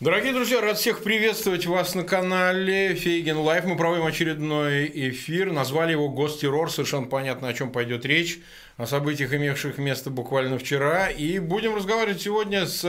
[0.00, 3.64] Дорогие друзья, рад всех приветствовать вас на канале Фейгин Live.
[3.64, 5.50] Мы проводим очередной эфир.
[5.50, 6.70] Назвали его «Гостеррор».
[6.70, 8.38] Совершенно понятно, о чем пойдет речь.
[8.76, 11.08] О событиях, имевших место буквально вчера.
[11.08, 12.84] И будем разговаривать сегодня с,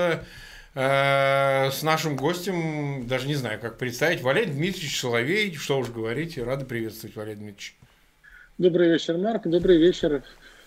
[0.76, 5.56] э, с нашим гостем, даже не знаю, как представить, Валерий Дмитриевич Соловей.
[5.56, 7.76] Что уж говорить, рады приветствовать, Валерий Дмитриевич.
[8.60, 9.48] Добрый вечер, Марк.
[9.48, 10.22] Добрый вечер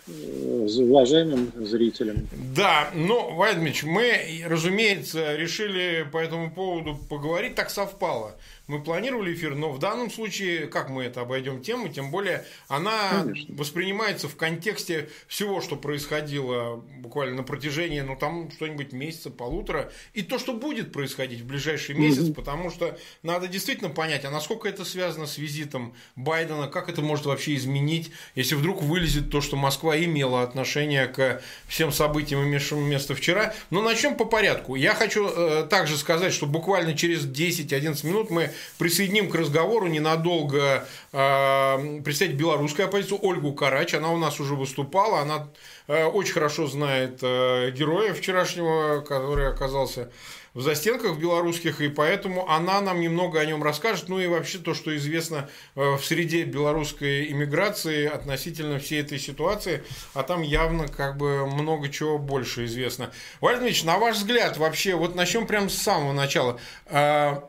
[0.06, 2.28] уважаемым зрителям.
[2.54, 8.34] Да, ну, Вадимич, мы, разумеется, решили по этому поводу поговорить, так совпало
[8.72, 13.22] мы планировали эфир, но в данном случае, как мы это обойдем тему, тем более она
[13.22, 13.54] Конечно.
[13.54, 20.22] воспринимается в контексте всего, что происходило буквально на протяжении, ну там что-нибудь месяца, полутора, и
[20.22, 22.34] то, что будет происходить в ближайший месяц, угу.
[22.34, 27.26] потому что надо действительно понять, а насколько это связано с визитом Байдена, как это может
[27.26, 33.14] вообще изменить, если вдруг вылезет то, что Москва имела отношение к всем событиям, имевшим место
[33.14, 33.54] вчера.
[33.70, 34.74] Но начнем по порядку.
[34.74, 40.86] Я хочу э, также сказать, что буквально через 10-11 минут мы присоединим к разговору ненадолго
[41.12, 43.94] э, представитель белорусской оппозиции Ольгу Карач.
[43.94, 45.48] Она у нас уже выступала, она
[45.88, 50.10] э, очень хорошо знает э, героя вчерашнего, который оказался
[50.54, 54.74] в застенках белорусских, и поэтому она нам немного о нем расскажет, ну и вообще то,
[54.74, 59.82] что известно э, в среде белорусской иммиграции относительно всей этой ситуации,
[60.14, 63.12] а там явно как бы много чего больше известно.
[63.40, 66.60] Владимир на ваш взгляд, вообще, вот начнем прямо с самого начала.
[66.86, 67.40] Э,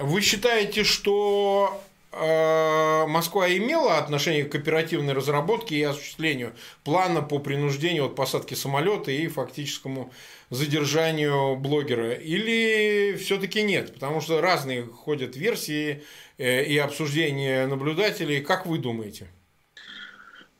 [0.00, 1.80] вы считаете, что
[2.12, 9.10] э, Москва имела отношение к оперативной разработке и осуществлению плана по принуждению от посадки самолета
[9.10, 10.10] и фактическому
[10.50, 12.12] задержанию блогера?
[12.12, 13.92] Или все-таки нет?
[13.94, 16.02] Потому что разные ходят версии
[16.38, 18.40] э, и обсуждения наблюдателей.
[18.40, 19.28] Как вы думаете?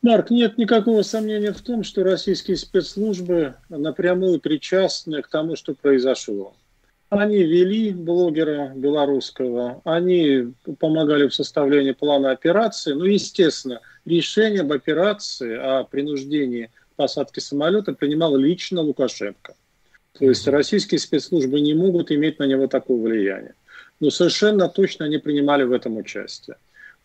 [0.02, 6.54] Марк, нет никакого сомнения в том, что российские спецслужбы напрямую причастны к тому, что произошло.
[7.08, 12.92] Они вели блогера белорусского, они помогали в составлении плана операции.
[12.92, 19.54] Ну, естественно, решение об операции, о принуждении посадки самолета принимал лично Лукашенко.
[20.18, 23.54] То есть российские спецслужбы не могут иметь на него такого влияния.
[24.00, 26.56] Но совершенно точно они принимали в этом участие.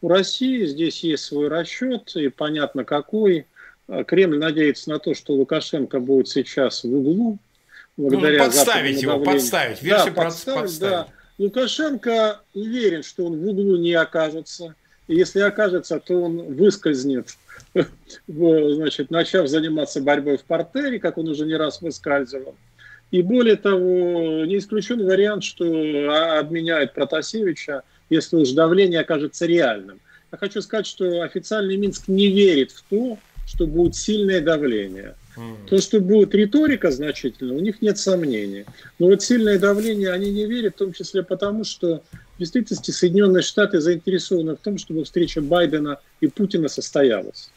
[0.02, 3.46] У России здесь есть свой расчет, и понятно какой.
[4.06, 7.40] Кремль надеется на то, что Лукашенко будет сейчас в углу,
[7.98, 9.34] благодаря ну, подставить его, давлению.
[9.40, 10.92] подставить, версию да, подставить, подставить.
[10.92, 11.08] Да.
[11.40, 14.76] Лукашенко уверен, что он в углу не окажется.
[15.08, 17.30] И если окажется, то он выскользнет,
[18.28, 22.56] значит, начав заниматься борьбой в портере, как он уже не раз выскальзывал.
[23.12, 25.66] И более того, не исключен вариант, что
[26.40, 30.00] обменяет Протасевича, если уж давление окажется реальным.
[30.32, 33.18] Я хочу сказать, что официальный Минск не верит в то,
[33.48, 35.16] что будет сильное давление.
[35.70, 38.66] То, что будет риторика значительно, у них нет сомнений.
[39.00, 42.04] Но вот сильное давление они не верят, в том числе потому, что
[42.36, 47.50] в действительности Соединенные Штаты заинтересованы в том, чтобы встреча Байдена и Путина состоялась.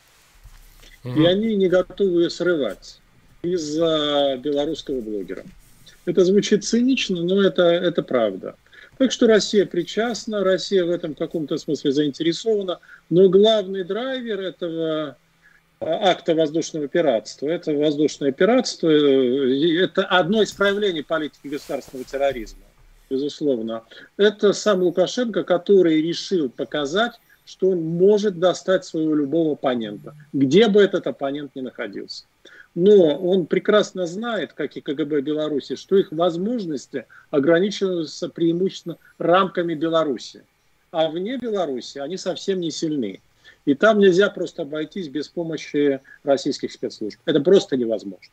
[1.05, 3.02] И они не готовы ее срывать
[3.43, 5.43] из-за белорусского блогера.
[6.05, 8.55] Это звучит цинично, но это, это правда.
[8.99, 12.79] Так что Россия причастна, Россия в этом каком-то смысле заинтересована,
[13.11, 15.17] но главный драйвер этого
[15.81, 17.49] акта воздушного пиратства.
[17.49, 22.63] Это воздушное пиратство, э, это одно из проявлений политики государственного терроризма,
[23.11, 23.83] безусловно.
[24.17, 27.13] Это сам Лукашенко, который решил показать,
[27.45, 32.25] что он может достать своего любого оппонента, где бы этот оппонент ни находился.
[32.75, 40.43] Но он прекрасно знает, как и КГБ Беларуси, что их возможности ограничиваются преимущественно рамками Беларуси.
[40.91, 43.21] А вне Беларуси они совсем не сильны.
[43.65, 47.21] И там нельзя просто обойтись без помощи российских спецслужб.
[47.27, 48.33] Это просто невозможно.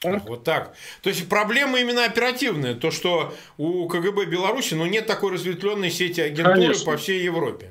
[0.00, 0.28] Так?
[0.28, 0.74] Вот так.
[1.02, 2.74] То есть проблема именно оперативная.
[2.74, 6.84] То, что у КГБ Беларуси ну, нет такой разветвленной сети агентуры Конечно.
[6.84, 7.70] по всей Европе.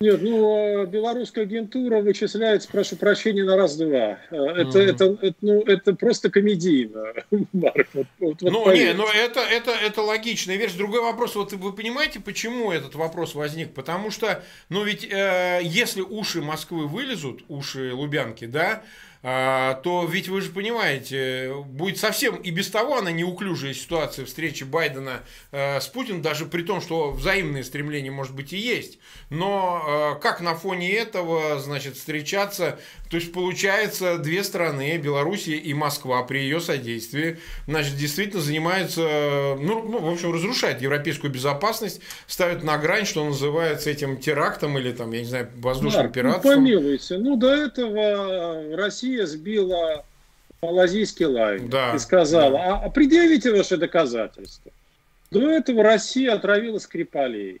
[0.00, 4.20] Нет, ну, а белорусская агентура вычисляется, прошу прощения, на раз-два.
[4.30, 4.78] Это, mm-hmm.
[4.78, 7.14] это, это, ну, это просто комедийно,
[7.52, 7.88] Марк.
[7.94, 10.78] Вот, вот, ну, вот не, но это, это, это логичная версия.
[10.78, 13.74] Другой вопрос, вот вы понимаете, почему этот вопрос возник?
[13.74, 18.84] Потому что, ну, ведь э, если уши Москвы вылезут, уши Лубянки, да, а,
[19.22, 25.22] то ведь вы же понимаете, будет совсем и без того она неуклюжая ситуация встречи Байдена
[25.50, 28.98] э, с Путиным, даже при том, что взаимные стремления, может быть, и есть.
[29.30, 32.78] Но э, как на фоне этого, значит, встречаться
[33.10, 39.00] то есть, получается, две страны, Белоруссия и Москва, при ее содействии, значит, действительно занимаются,
[39.58, 44.92] ну, ну, в общем, разрушают европейскую безопасность, ставят на грань, что называется, этим терактом или,
[44.92, 46.50] там, я не знаю, воздушным Марк, пиратством.
[46.50, 50.04] Ну, помилуйте, ну, до этого Россия сбила
[50.62, 52.80] малазийский лайн да, и сказала, да.
[52.84, 54.72] а предъявите ваши доказательства.
[55.30, 57.60] До этого Россия отравила Скрипалей.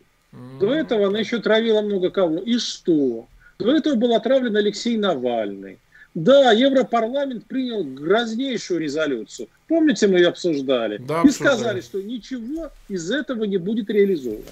[0.60, 2.38] До этого она еще травила много кого.
[2.38, 3.26] И что?
[3.58, 5.78] До этого был отравлен Алексей Навальный.
[6.14, 9.48] Да, Европарламент принял грознейшую резолюцию.
[9.68, 10.98] Помните, мы ее обсуждали?
[10.98, 14.42] Да, и сказали, что ничего из этого не будет реализовано.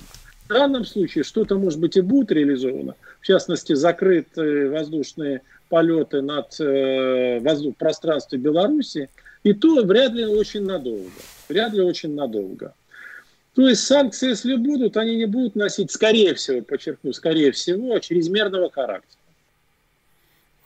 [0.45, 2.95] В данном случае что-то, может быть, и будет реализовано.
[3.21, 9.09] В частности, закрыты воздушные полеты над э, воздух, пространством Беларуси.
[9.43, 11.11] И то вряд ли очень надолго.
[11.49, 12.75] Вряд ли очень надолго.
[13.55, 18.71] То есть санкции, если будут, они не будут носить, скорее всего, подчеркну, скорее всего, чрезмерного
[18.71, 19.17] характера.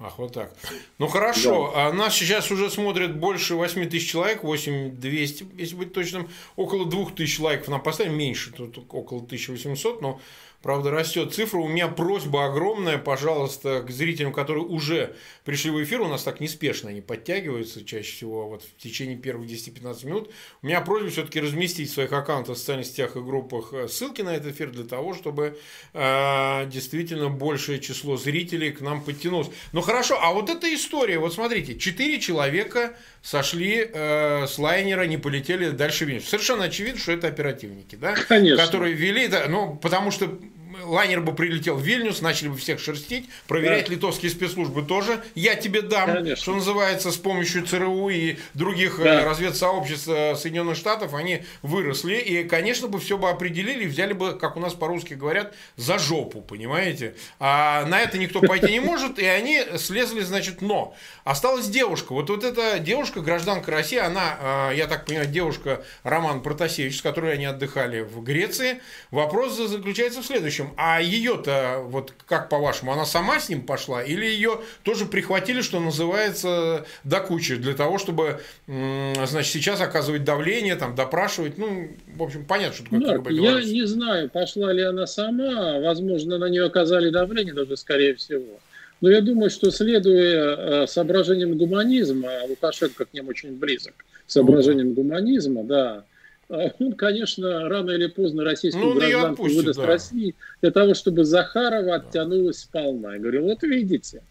[0.02, 0.50] Ах, вот так.
[0.99, 1.88] Ну хорошо, да.
[1.88, 6.87] а нас сейчас уже смотрят больше 8 тысяч человек, 8 200, если быть точным, около
[6.88, 10.19] 2 тысяч лайков нам поставили, меньше, тут около 1800, но
[10.62, 11.59] Правда, растет цифра.
[11.59, 16.03] У меня просьба огромная, пожалуйста, к зрителям, которые уже пришли в эфир.
[16.03, 20.31] У нас так неспешно они подтягиваются чаще всего вот в течение первых 10-15 минут.
[20.61, 24.21] У меня просьба все-таки разместить в своих аккаунтах, в социальных сетях и группах э, ссылки
[24.21, 25.59] на этот эфир для того, чтобы
[25.95, 29.49] э, действительно большее число зрителей к нам подтянулось.
[29.73, 35.19] Ну хорошо, а вот эта история, вот смотрите, 4 человека сошли э, с лайнера, не
[35.19, 36.28] полетели дальше Вильнюс.
[36.28, 38.14] Совершенно очевидно, что это оперативники, да?
[38.28, 38.64] Конечно.
[38.64, 40.38] Которые вели, да, ну, потому что
[40.84, 43.94] лайнер бы прилетел в Вильнюс, начали бы всех шерстить, проверять да.
[43.94, 45.22] литовские спецслужбы тоже.
[45.34, 46.37] Я тебе дам, Конечно.
[46.37, 49.25] что называется, с помощью ЦРУ и других э, да.
[49.25, 52.14] разведсообществ э, Соединенных Штатов, они выросли.
[52.14, 56.40] И, конечно, бы все бы определили, взяли бы, как у нас по-русски говорят, за жопу,
[56.40, 57.14] понимаете?
[57.38, 60.94] А на это никто пойти не может, и они слезли, значит, но.
[61.25, 62.12] Осталась девушка.
[62.12, 67.02] Вот, вот эта девушка, гражданка России, она, э, я так понимаю, девушка Роман Протасевич, с
[67.02, 68.81] которой они отдыхали в Греции.
[69.11, 74.25] Вопрос заключается в следующем а ее-то, вот как по-вашему, она сама с ним пошла или
[74.25, 80.94] ее тоже прихватили, что называется, до кучи, для того, чтобы, значит, сейчас оказывать давление, там,
[80.94, 85.78] допрашивать, ну, в общем, понятно, что такое Марк, Я не знаю, пошла ли она сама,
[85.81, 88.61] возможно, на нее оказали давление даже, скорее всего.
[89.00, 93.94] Но я думаю, что следуя э, соображениям гуманизма, Лукашенко к ним очень близок,
[94.26, 96.05] соображениям гуманизма, да,
[96.50, 99.87] он, конечно, рано или поздно российскую ну, гражданку отпустит, выдаст да.
[99.87, 103.14] России для того, чтобы Захарова оттянулась сполна.
[103.14, 104.23] Я говорю, вот видите,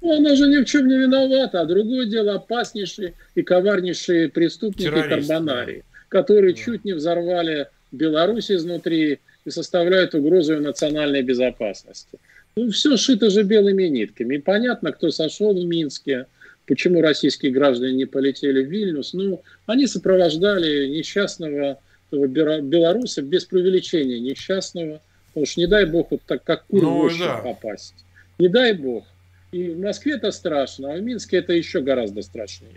[0.00, 4.88] ну, она же ни в чем не виновата, а другое дело опаснейшие и коварнейшие преступники
[4.88, 5.98] Террорист, Карбонарии, да.
[6.08, 6.60] которые да.
[6.60, 12.18] чуть не взорвали Беларусь изнутри и составляют угрозу ее национальной безопасности.
[12.56, 14.36] Ну, все шито же белыми нитками.
[14.36, 16.26] И понятно, кто сошел в Минске,
[16.68, 19.14] Почему российские граждане не полетели в Вильнюс?
[19.14, 21.80] Ну, они сопровождали несчастного
[22.12, 25.00] белоруса без преувеличения несчастного.
[25.28, 27.38] Потому что не дай бог вот так, как кур ну, в да.
[27.38, 27.94] попасть.
[28.38, 29.04] Не дай бог.
[29.50, 32.74] И в Москве это страшно, а в Минске это еще гораздо страшнее.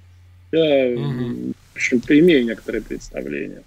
[0.54, 1.54] Я, угу.
[1.74, 3.64] в общем имею некоторые представления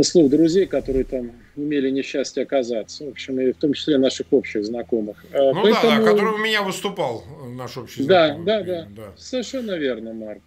[0.00, 4.64] слов друзей, которые там имели несчастье оказаться, в общем, и в том числе наших общих
[4.64, 5.24] знакомых.
[5.32, 5.82] А, ну Поэтому...
[5.82, 7.24] да, да, который у меня выступал,
[7.54, 8.46] наш общий знакомый.
[8.46, 10.40] Да, да, да, совершенно верно, Марк.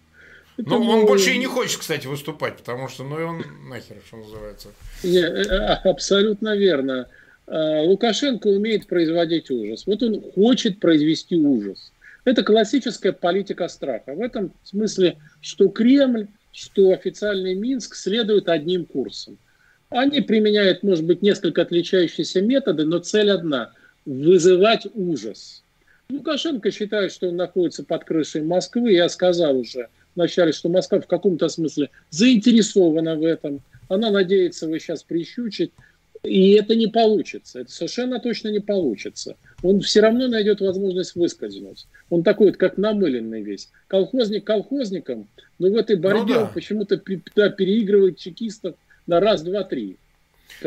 [0.58, 4.16] Ну, он больше и не хочет, кстати, выступать, потому что, ну, и он нахер, что
[4.16, 4.68] называется.
[5.04, 7.08] Не, э, э, абсолютно верно.
[7.46, 9.86] А, Лукашенко умеет производить ужас.
[9.86, 11.92] Вот он хочет произвести ужас.
[12.24, 14.14] Это классическая политика страха.
[14.14, 19.36] В этом смысле, что Кремль что официальный Минск следует одним курсом.
[19.90, 23.72] Они применяют, может быть, несколько отличающиеся методы, но цель одна–
[24.06, 25.62] вызывать ужас.
[26.08, 28.92] Лукашенко считает, что он находится под крышей Москвы.
[28.92, 33.60] Я сказал уже вначале, что Москва в каком-то смысле заинтересована в этом.
[33.88, 35.72] Она надеется его сейчас прищучить.
[36.22, 37.60] И это не получится.
[37.60, 39.36] Это совершенно точно не получится.
[39.62, 41.86] Он все равно найдет возможность выскользнуть.
[42.10, 43.70] Он такой вот, как намыленный весь.
[43.88, 46.42] Колхозник колхозником, но в этой борьбе ну, да.
[46.42, 47.00] он почему-то
[47.34, 48.74] да, переигрывает чекистов
[49.06, 49.96] на раз, два, три.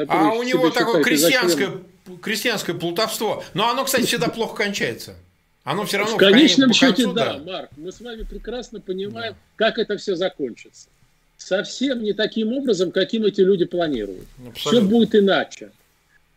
[0.08, 1.72] А у него такое крестьянское,
[2.22, 3.44] крестьянское плутовство.
[3.54, 5.16] Но оно, кстати, всегда плохо кончается.
[5.64, 7.70] Оно все равно в конечном счете, да, Марк.
[7.78, 10.90] Мы с вами прекрасно понимаем, как это все закончится
[11.40, 14.28] совсем не таким образом, каким эти люди планируют.
[14.48, 14.54] Абсолютно.
[14.56, 15.72] Все будет иначе.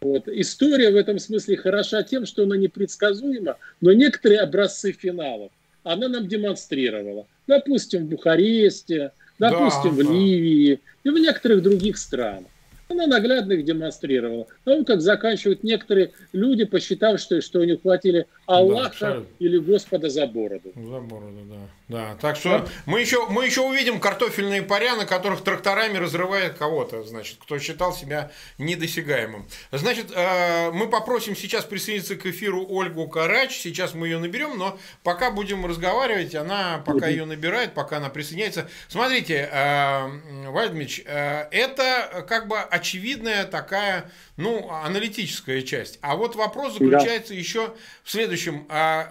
[0.00, 0.26] Вот.
[0.28, 5.52] История в этом смысле хороша тем, что она непредсказуема, но некоторые образцы финалов
[5.84, 7.26] она нам демонстрировала.
[7.46, 12.48] Допустим, в Бухаресте, допустим, да, в Ливии и в некоторых других странах.
[12.88, 14.46] Она наглядно их демонстрировала.
[14.64, 18.26] Ну, как заканчивают некоторые люди, посчитав, что, что у них хватили
[18.58, 20.72] Аллаха да, или Господа за бороду.
[20.74, 21.68] За бороду, да.
[21.92, 22.66] Да, так что да.
[22.86, 27.92] мы еще мы еще увидим картофельные паря, на которых тракторами разрывает кого-то, значит, кто считал
[27.92, 29.46] себя недосягаемым.
[29.70, 33.58] Значит, э, мы попросим сейчас присоединиться к эфиру Ольгу Карач.
[33.58, 38.68] Сейчас мы ее наберем, но пока будем разговаривать, она пока ее набирает, пока она присоединяется.
[38.88, 45.98] Смотрите, э, Вальдмич, э, это как бы очевидная такая, ну, аналитическая часть.
[46.00, 47.38] А вот вопрос заключается да.
[47.38, 49.08] еще в следующем а,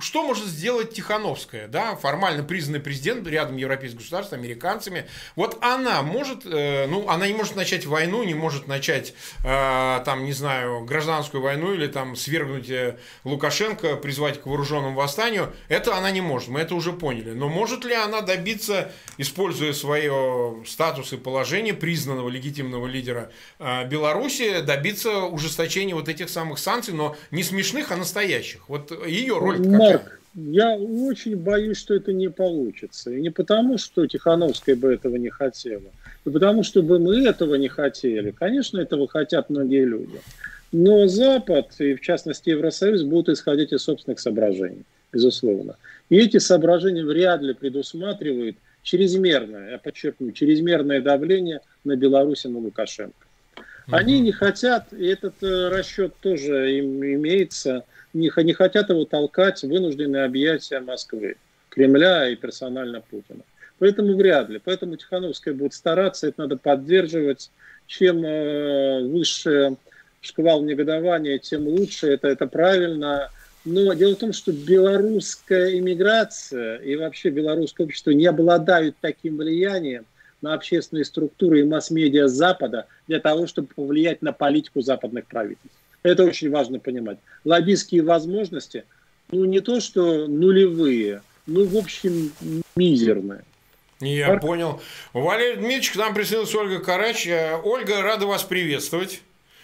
[0.00, 5.06] что может сделать Тихановская, да, формально признанный президент рядом европейских государств, американцами.
[5.36, 9.14] Вот она может, э, ну, она не может начать войну, не может начать,
[9.44, 15.52] э, там, не знаю, гражданскую войну или там свергнуть э, Лукашенко, призвать к вооруженному восстанию.
[15.68, 17.30] Это она не может, мы это уже поняли.
[17.30, 25.24] Но может ли она добиться, используя свое статус и положение признанного легитимного лидера Беларуси, добиться
[25.24, 28.68] ужесточения вот этих самых санкций, но не смешных, а настоящих?
[28.68, 29.89] Вот ее роль какая?
[29.92, 33.10] Марк, я очень боюсь, что это не получится.
[33.10, 35.90] И не потому, что Тихановская бы этого не хотела,
[36.24, 38.30] и потому, что бы мы этого не хотели.
[38.30, 40.20] Конечно, этого хотят многие люди.
[40.72, 45.76] Но Запад, и в частности Евросоюз, будут исходить из собственных соображений, безусловно.
[46.10, 52.58] И эти соображения вряд ли предусматривают чрезмерное, я подчеркну, чрезмерное давление на Беларусь и на
[52.58, 53.26] Лукашенко.
[53.88, 57.82] Они не хотят, и этот э, расчет тоже им имеется–
[58.12, 61.36] не, не хотят его толкать вынужденные объятия Москвы,
[61.68, 63.42] Кремля и персонально Путина.
[63.78, 64.60] Поэтому вряд ли.
[64.62, 67.50] Поэтому Тихановская будет стараться, это надо поддерживать.
[67.86, 69.76] Чем э, выше
[70.20, 73.30] шквал негодования, тем лучше, это, это правильно.
[73.64, 80.06] Но дело в том, что белорусская иммиграция и вообще белорусское общество не обладают таким влиянием
[80.40, 85.76] на общественные структуры и масс-медиа Запада для того, чтобы повлиять на политику западных правительств.
[86.02, 87.18] Это очень важно понимать.
[87.44, 88.84] Лоббистские возможности,
[89.30, 92.32] ну не то что нулевые, ну в общем
[92.76, 93.44] мизерные.
[94.00, 94.40] Я Марк?
[94.40, 94.80] понял.
[95.12, 97.28] Валерий Дмитриевич, к нам присоединилась Ольга Карач.
[97.64, 99.20] Ольга, рада вас приветствовать.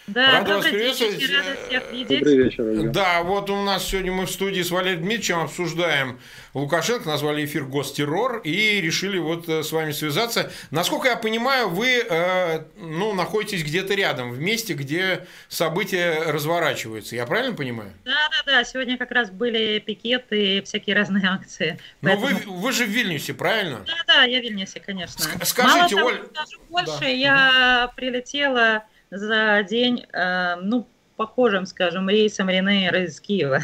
[0.07, 1.19] Да, Рада вас приветствовать.
[1.19, 2.19] Вечер, рада всех видеть.
[2.19, 2.63] Добрый вечер.
[2.63, 2.89] Ольга.
[2.91, 6.21] Да, вот у нас сегодня мы в студии с Валерием Дмитриевичем обсуждаем
[6.53, 10.49] Лукашенко, назвали эфир «Гостеррор» и решили вот э, с вами связаться.
[10.71, 17.17] Насколько я понимаю, вы э, ну, находитесь где-то рядом, в месте, где события разворачиваются.
[17.17, 17.91] Я правильно понимаю?
[18.05, 18.63] Да, да, да.
[18.63, 21.79] Сегодня как раз были пикеты и всякие разные акции.
[22.01, 22.53] Но Поэтому...
[22.53, 23.83] вы, вы же в Вильнюсе, правильно?
[23.85, 25.21] Да, да, я в Вильнюсе, конечно.
[25.43, 26.17] Скажите, Мало Оль...
[26.29, 27.07] того, больше, да.
[27.07, 33.59] я прилетела за день, э, ну, похожим, скажем, рейсом Ренейра из Киева.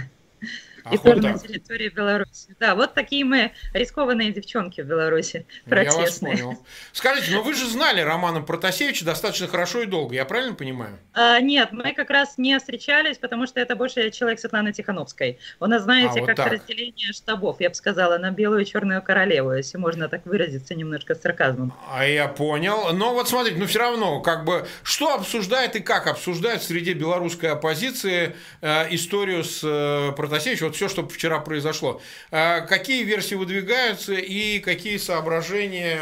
[0.91, 2.55] И тоже на территории Беларуси.
[2.59, 5.45] Да, вот такие мы рискованные девчонки в Беларуси.
[5.65, 6.37] Протестные.
[6.37, 6.65] Я вас понял.
[6.91, 10.99] Скажите, но вы же знали Романа Протасевича достаточно хорошо и долго, я правильно понимаю?
[11.13, 15.39] А, нет, мы как раз не встречались, потому что это больше человек Светланы Тихановской.
[15.59, 16.51] У нас, знаете, а, вот как так.
[16.51, 21.15] разделение штабов, я бы сказала, на белую и черную королеву, если можно так выразиться немножко
[21.15, 21.73] с сарказмом.
[21.89, 22.93] А я понял.
[22.93, 27.51] Но вот смотрите, ну все равно, как бы, что обсуждает и как обсуждает среди белорусской
[27.51, 30.72] оппозиции э, историю с э, Протасевичем?
[30.73, 32.01] Вот все, что вчера произошло.
[32.31, 35.99] А какие версии выдвигаются и какие соображения,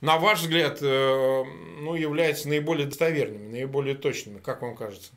[0.00, 1.44] на ваш взгляд, э,
[1.80, 5.12] ну, являются наиболее достоверными, наиболее точными, как вам кажется?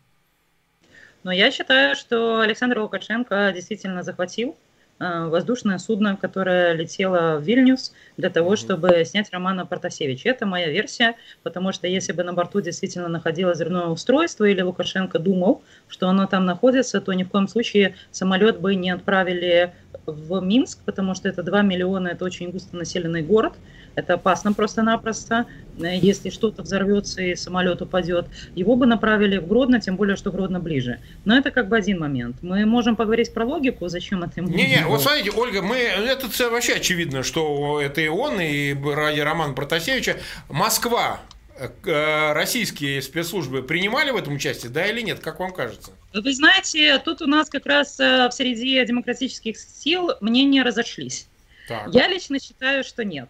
[1.23, 4.55] Но я считаю, что Александр Лукашенко действительно захватил
[4.99, 10.29] воздушное судно, которое летело в Вильнюс для того, чтобы снять Романа Протасевича.
[10.29, 15.19] Это моя версия, потому что если бы на борту действительно находилось взрывное устройство или Лукашенко
[15.19, 19.73] думал, что оно там находится, то ни в коем случае самолет бы не отправили
[20.05, 23.53] в Минск, потому что это 2 миллиона, это очень густонаселенный город,
[23.95, 25.45] это опасно просто-напросто.
[25.79, 30.31] Э, если что-то взорвется и самолет упадет, его бы направили в Гродно, тем более, что
[30.31, 30.99] Гродно ближе.
[31.25, 32.37] Но это как бы один момент.
[32.41, 36.73] Мы можем поговорить про логику, зачем это ему Не-не, вот смотрите, Ольга, мы, это вообще
[36.73, 40.17] очевидно, что это и он, и ради Романа Протасевича.
[40.49, 41.19] Москва,
[41.59, 45.91] э, российские спецслужбы принимали в этом участие, да или нет, как вам кажется?
[46.13, 51.27] Вы знаете, тут у нас как раз э, в среди демократических сил мнения разошлись.
[51.67, 51.93] Так.
[51.93, 53.29] Я лично считаю, что нет.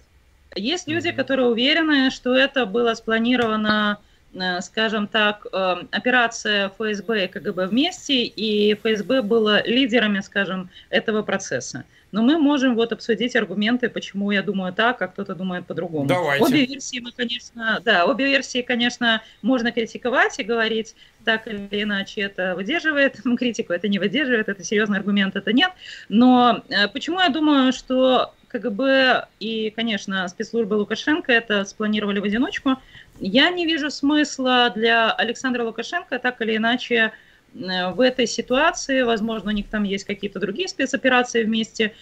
[0.55, 3.99] Есть люди, которые уверены, что это было спланировано,
[4.33, 11.23] э, скажем так, э, операция ФСБ и КГБ вместе, и ФСБ было лидерами, скажем, этого
[11.23, 11.85] процесса.
[12.13, 16.05] Но мы можем вот обсудить аргументы, почему я думаю так, а кто-то думает по-другому.
[16.05, 16.45] Давайте.
[16.45, 20.95] Обе версии мы, конечно, да, обе версии, конечно, можно критиковать и говорить
[21.25, 25.71] так или иначе это выдерживает критику, это не выдерживает, это серьезный аргумент, это нет.
[26.07, 32.77] Но э, почему я думаю, что КГБ и, конечно, спецслужбы Лукашенко это спланировали в одиночку.
[33.19, 37.11] Я не вижу смысла для Александра Лукашенко так или иначе
[37.53, 41.93] в этой ситуации, возможно, у них там есть какие-то другие спецоперации вместе,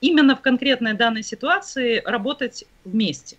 [0.00, 3.36] именно в конкретной данной ситуации работать вместе.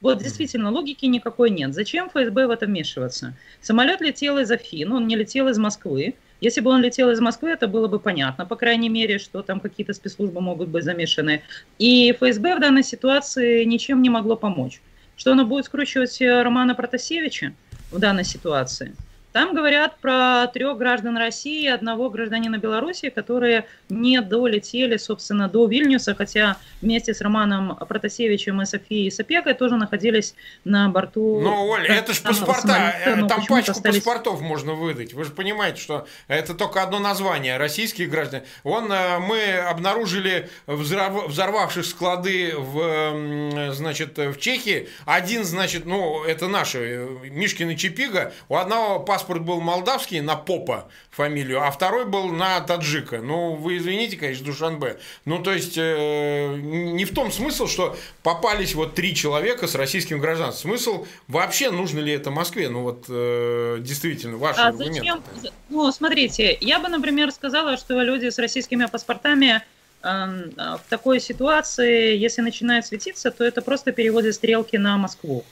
[0.00, 1.72] Вот действительно, логики никакой нет.
[1.72, 3.34] Зачем ФСБ в это вмешиваться?
[3.62, 6.14] Самолет летел из Афин, он не летел из Москвы.
[6.44, 9.60] Если бы он летел из Москвы, это было бы понятно, по крайней мере, что там
[9.60, 11.40] какие-то спецслужбы могут быть замешаны.
[11.78, 14.82] И ФСБ в данной ситуации ничем не могло помочь.
[15.16, 17.54] Что оно будет скручивать э, Романа Протасевича
[17.90, 18.94] в данной ситуации–
[19.34, 25.66] там говорят про трех граждан России и одного гражданина Беларуси, которые не долетели, собственно, до
[25.66, 31.40] Вильнюса, хотя вместе с Романом Протасевичем и Софией Сапекой тоже находились на борту.
[31.40, 34.04] Ну, Оль, это же паспорта, э, там пачку остались...
[34.04, 35.14] паспортов можно выдать.
[35.14, 38.44] Вы же понимаете, что это только одно название, российские граждане.
[38.62, 41.26] Вон э, мы обнаружили взорв...
[41.26, 44.88] взорвавших склады в, значит, в Чехии.
[45.06, 50.20] Один, значит, ну, это наши, э, Мишкин и Чепига, у одного паспорт паспорт был молдавский
[50.20, 53.22] на Попа фамилию, а второй был на таджика.
[53.22, 54.98] Ну, вы извините, конечно, Душанбе.
[55.24, 60.18] Ну, то есть, э, не в том смысл, что попались вот три человека с российским
[60.18, 60.72] гражданством.
[60.72, 62.68] Смысл вообще, нужно ли это Москве?
[62.68, 64.96] Ну, вот, э, действительно, ваш а аргумент.
[64.96, 65.22] Зачем?
[65.70, 69.62] Ну, смотрите, я бы, например, сказала, что люди с российскими паспортами
[70.02, 75.44] эм, в такой ситуации, если начинают светиться, то это просто переводит стрелки на Москву.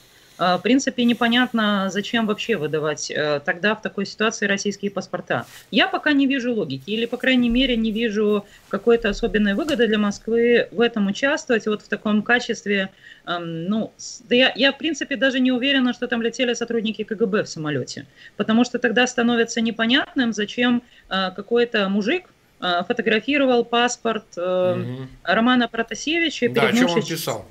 [0.45, 5.47] А, в принципе, непонятно, зачем вообще выдавать э, тогда в такой ситуации российские паспорта.
[5.71, 9.99] Я пока не вижу логики, или, по крайней мере, не вижу какой-то особенной выгоды для
[9.99, 12.91] Москвы в этом участвовать вот в таком качестве.
[13.25, 13.93] Ну,
[14.31, 18.07] я, я, в принципе, даже не уверена, что там летели сотрудники КГБ в самолете,
[18.37, 22.25] потому что тогда становится непонятным, зачем э, какой-то мужик,
[22.61, 25.07] э, фотографировал паспорт угу.
[25.23, 26.49] Романа Протасевича.
[26.49, 27.47] Да, о чем он писал?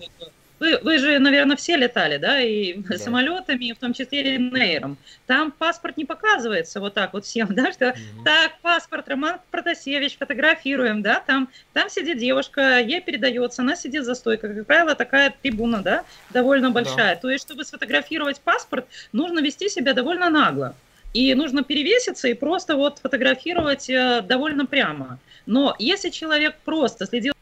[0.62, 2.96] Вы, вы же, наверное, все летали, да, и да.
[3.00, 4.96] самолетами, в том числе и Нейром.
[5.25, 8.24] Там паспорт не показывается вот так вот всем, да, что угу.
[8.24, 14.13] так, паспорт, Роман Протасевич, фотографируем, да, там, там сидит девушка, ей передается, она сидит за
[14.13, 17.15] стойкой, как правило, такая трибуна, да, довольно большая.
[17.15, 17.22] Да.
[17.22, 20.75] То есть, чтобы сфотографировать паспорт, нужно вести себя довольно нагло.
[21.15, 25.18] И нужно перевеситься и просто вот фотографировать э, довольно прямо.
[25.48, 27.34] Но если человек просто следил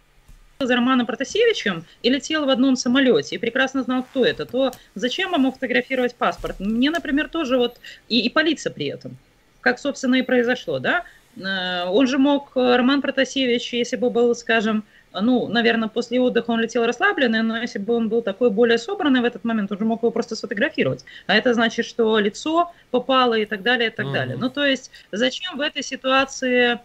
[0.62, 5.32] за Романом Протасевичем и летел в одном самолете и прекрасно знал, кто это, то зачем
[5.32, 6.60] ему фотографировать паспорт?
[6.60, 7.80] Мне, например, тоже вот
[8.10, 9.16] и, и полиция при этом,
[9.62, 11.06] как, собственно, и произошло, да?
[11.38, 16.52] Э, он же мог, э, Роман Протасевич, если бы был, скажем, ну, наверное, после отдыха
[16.52, 19.80] он летел расслабленный, но если бы он был такой более собранный в этот момент, он
[19.80, 21.06] же мог его просто сфотографировать.
[21.26, 24.14] А это значит, что лицо попало и так далее, и так uh-huh.
[24.14, 24.36] далее.
[24.38, 26.80] Ну, то есть, зачем в этой ситуации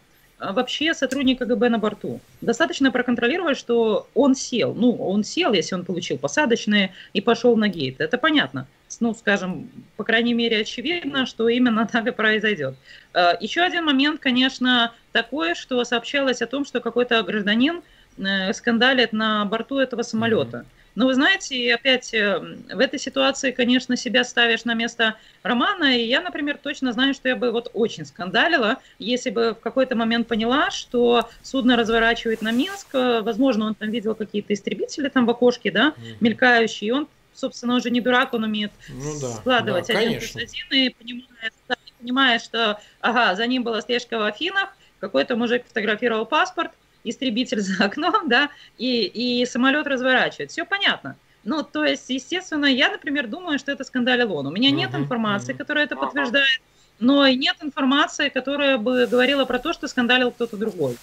[0.52, 2.20] вообще сотрудник КГБ на борту.
[2.40, 4.74] Достаточно проконтролировать, что он сел.
[4.74, 8.00] Ну, он сел, если он получил посадочные и пошел на гейт.
[8.00, 8.66] Это понятно.
[9.00, 12.74] Ну, скажем, по крайней мере, очевидно, что именно так и произойдет.
[13.12, 17.83] А, еще один момент, конечно, такой, что сообщалось о том, что какой-то гражданин
[18.18, 20.64] э, скандалит на борту этого самолета.
[20.94, 26.04] Но вы знаете, опять э, в этой ситуации, конечно, себя ставишь на место Романа, и
[26.04, 30.28] я, например, точно знаю, что я бы вот очень скандалила, если бы в какой-то момент
[30.28, 35.30] поняла, что судно разворачивает на Минск, э, возможно, он там видел какие-то истребители там в
[35.30, 39.98] окошке, да, мелькающие, и он, собственно, уже не дурак, он умеет ну, да, складывать да,
[39.98, 44.76] один плюс один и понимает, да, понимает, что, ага, за ним была слежка в Афинах,
[45.00, 46.70] какой-то мужик фотографировал паспорт,
[47.05, 50.51] истребитель за окном, да, и, и самолет разворачивает.
[50.51, 51.17] Все понятно.
[51.45, 54.47] Ну, то есть, естественно, я, например, думаю, что это скандалил он.
[54.47, 55.59] У меня нет uh-huh, информации, uh-huh.
[55.59, 56.62] которая это подтверждает,
[56.99, 60.97] но и нет информации, которая бы говорила про то, что скандалил кто-то другой.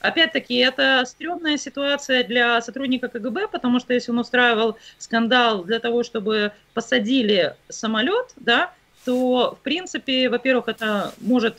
[0.00, 6.02] Опять-таки, это стрёмная ситуация для сотрудника КГБ, потому что если он устраивал скандал для того,
[6.02, 8.72] чтобы посадили самолет, да,
[9.06, 11.56] то, в принципе, во-первых, это может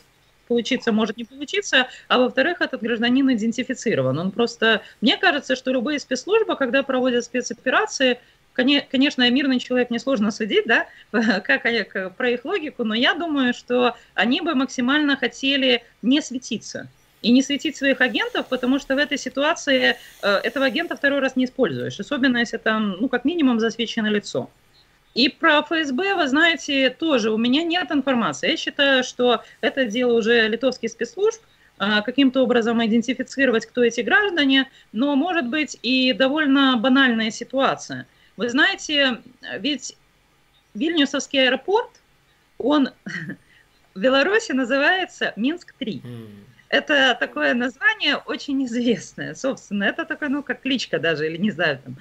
[0.48, 4.18] получиться, может не получиться, а во-вторых, этот гражданин идентифицирован.
[4.18, 8.18] Он просто, мне кажется, что любые спецслужбы, когда проводят спецоперации,
[8.54, 13.94] Конечно, мирный человек несложно судить, да, как, как про их логику, но я думаю, что
[14.14, 16.88] они бы максимально хотели не светиться
[17.22, 21.36] и не светить своих агентов, потому что в этой ситуации э, этого агента второй раз
[21.36, 24.50] не используешь, особенно если там, ну, как минимум, засвечено лицо.
[25.14, 28.50] И про ФСБ, вы знаете, тоже у меня нет информации.
[28.50, 31.42] Я считаю, что это дело уже литовских спецслужб,
[31.78, 38.06] а, каким-то образом идентифицировать, кто эти граждане, но может быть и довольно банальная ситуация.
[38.36, 39.22] Вы знаете,
[39.58, 39.96] ведь
[40.74, 41.90] Вильнюсовский аэропорт,
[42.58, 42.90] он
[43.94, 46.02] в Беларуси называется Минск-3.
[46.68, 49.84] Это такое название очень известное, собственно.
[49.84, 51.96] Это такое, ну, как кличка даже, или не знаю, там,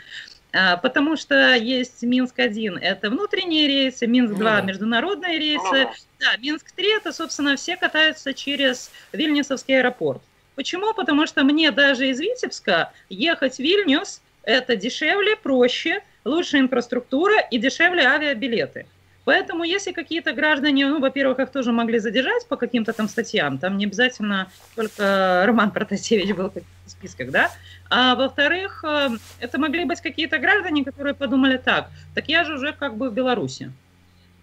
[0.51, 7.55] потому что есть Минск-1, это внутренние рейсы, Минск-2 ну международные рейсы, да, Минск-3 это, собственно,
[7.55, 10.21] все катаются через Вильнюсовский аэропорт.
[10.55, 10.93] Почему?
[10.93, 17.57] Потому что мне даже из Витебска ехать в Вильнюс это дешевле, проще, лучше инфраструктура и
[17.57, 18.87] дешевле авиабилеты.
[19.27, 23.77] Поэтому если какие-то граждане, ну, во-первых, их тоже могли задержать по каким-то там статьям, там
[23.77, 27.51] не обязательно только Роман Протасевич был в списках, да,
[27.89, 29.09] а во-вторых, э,
[29.41, 33.13] это могли быть какие-то граждане, которые подумали так, так я же уже как бы в
[33.13, 33.73] Беларуси.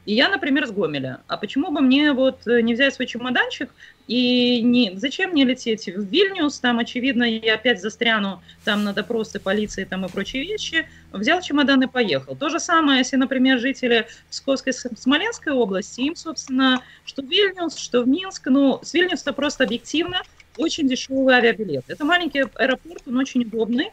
[0.06, 1.20] И я, например, с Гомеля.
[1.28, 3.70] А почему бы мне вот э, не взять свой чемоданчик
[4.06, 4.92] и не...
[4.96, 6.58] зачем мне лететь в Вильнюс?
[6.60, 10.86] Там, очевидно, я опять застряну там на допросы полиции там и прочие вещи.
[11.12, 12.36] Взял чемодан и поехал.
[12.36, 18.02] То же самое, если, например, жители Псковской, Смоленской области, им, собственно, что в Вильнюс, что
[18.02, 20.22] в Минск, ну, с Вильнюса просто объективно
[20.56, 21.84] очень дешевый авиабилет.
[21.88, 23.90] Это маленький аэропорт, он очень удобный.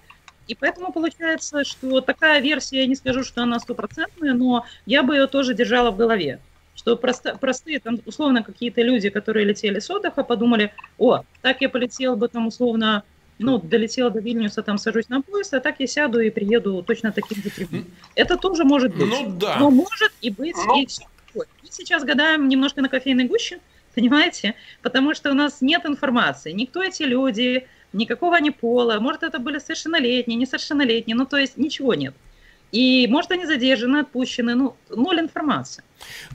[0.48, 5.16] И поэтому получается, что такая версия, я не скажу, что она стопроцентная, но я бы
[5.16, 6.40] ее тоже держала в голове.
[6.76, 11.70] Что просто, простые, там, условно, какие-то люди, которые летели с отдыха, подумали, о, так я
[11.70, 13.04] полетел бы там условно
[13.42, 17.12] ну, долетела до Вильнюса, там сажусь на поезд, а так я сяду и приеду точно
[17.12, 17.86] таким же прямым.
[18.16, 19.08] Это тоже может быть.
[19.08, 19.58] Ну да.
[19.60, 20.82] Но может и быть ну.
[20.82, 21.04] и все.
[21.34, 23.60] Мы сейчас гадаем немножко на кофейной гуще,
[23.96, 24.56] понимаете?
[24.82, 26.52] Потому что у нас нет информации.
[26.52, 31.94] Никто эти люди, никакого они пола, может, это были совершеннолетние, несовершеннолетние, ну, то есть ничего
[31.94, 32.14] нет.
[32.72, 35.84] И, может, они задержаны, отпущены, ну, ноль информации.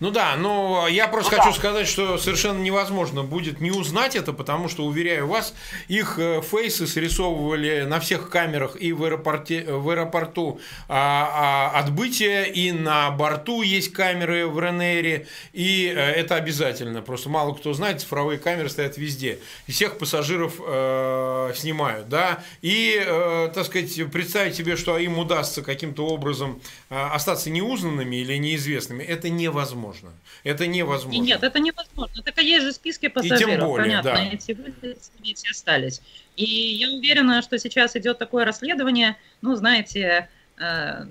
[0.00, 1.58] Ну да, но я просто ну, хочу да.
[1.58, 5.54] сказать, что совершенно невозможно будет не узнать это, потому что, уверяю вас,
[5.88, 12.44] их э, фейсы срисовывали на всех камерах и в, аэропорте, в аэропорту а, а, отбытия,
[12.44, 17.02] и на борту есть камеры в РНР, и а, это обязательно.
[17.02, 19.38] Просто мало кто знает, цифровые камеры стоят везде.
[19.66, 22.42] И всех пассажиров э, снимают, да.
[22.62, 28.36] И, э, так сказать, представить себе, что им удастся каким-то образом э, остаться неузнанными или
[28.36, 30.12] неизвестными, это невозможно невозможно.
[30.44, 31.16] Это невозможно.
[31.16, 32.22] И нет, это невозможно.
[32.22, 34.24] Так есть же списки пассажиров, и тем более, понятно, да.
[34.24, 34.56] эти
[35.22, 36.02] эти остались.
[36.36, 41.04] И я уверена, что сейчас идет такое расследование, ну, знаете, э,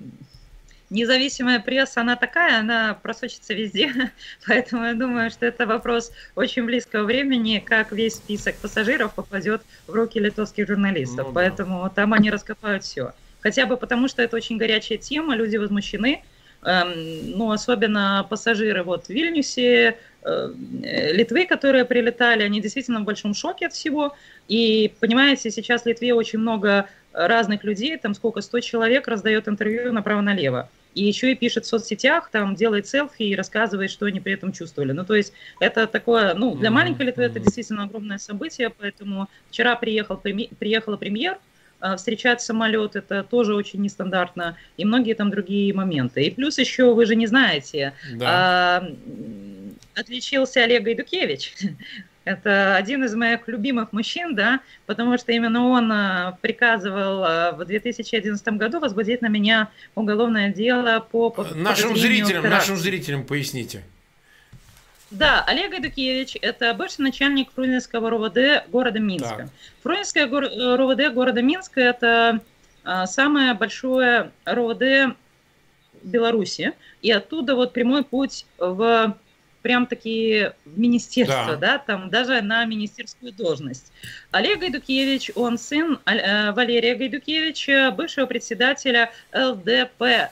[0.90, 3.92] независимая пресса, она такая, она просочится везде,
[4.46, 9.92] поэтому я думаю, что это вопрос очень близкого времени, как весь список пассажиров попадет в
[9.92, 11.88] руки литовских журналистов, ну, поэтому да.
[11.88, 13.12] там они раскопают все.
[13.40, 16.22] Хотя бы потому, что это очень горячая тема, люди возмущены,
[16.62, 20.52] ну, особенно пассажиры вот в Вильнюсе, э,
[21.12, 24.16] Литвы, которые прилетали, они действительно в большом шоке от всего.
[24.48, 29.92] И, понимаете, сейчас в Литве очень много разных людей, там сколько, 100 человек раздает интервью
[29.92, 30.68] направо-налево.
[30.94, 34.52] И еще и пишет в соцсетях, там делает селфи и рассказывает, что они при этом
[34.52, 34.92] чувствовали.
[34.92, 39.76] Ну, то есть это такое, ну, для маленькой Литвы это действительно огромное событие, поэтому вчера
[39.76, 41.38] приехал, приехала премьер,
[41.96, 46.24] встречать самолет, это тоже очень нестандартно, и многие там другие моменты.
[46.24, 48.26] И плюс еще, вы же не знаете, да.
[48.28, 48.88] а,
[49.94, 51.54] отличился Олег Гайдукевич.
[52.24, 57.64] Это один из моих любимых мужчин, да, потому что именно он а, приказывал а, в
[57.64, 61.32] 2011 году возбудить на меня уголовное дело по...
[61.54, 63.84] Нашим зрителям, нашим зрителям поясните.
[65.18, 69.36] Да, Олег Эдукевич– это бывший начальник Фрунзенского РОВД города Минска.
[69.36, 69.48] Так.
[69.82, 72.40] Фрунзенское э, РОВД города Минска– это
[72.84, 75.16] а, самое большое РОВД
[76.02, 79.16] Беларуси, и оттуда вот прямой путь в
[79.62, 81.72] прям такие в министерство, да.
[81.72, 83.90] да, там даже на министерскую должность.
[84.30, 90.30] Олег Гайдукевич, он сын э, Валерия Гайдукевича, бывшего председателя ЛДПБ.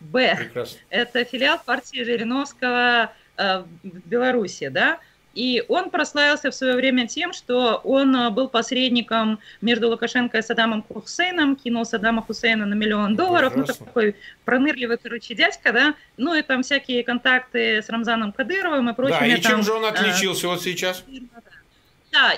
[0.00, 0.78] Прекрасно.
[0.90, 4.98] Это филиал партии Жириновского Э, в Беларуси, да,
[5.34, 10.42] и он прославился в свое время тем, что он э, был посредником между Лукашенко и
[10.42, 16.34] Саддамом Хусейном, кинул Саддама Хусейна на миллион долларов, ну, такой пронырливый, короче, дядька, да, ну,
[16.34, 19.20] и там всякие контакты с Рамзаном Кадыровым и прочими.
[19.20, 21.02] Да, и чем там, же он отличился э, вот сейчас?
[21.08, 21.42] Да,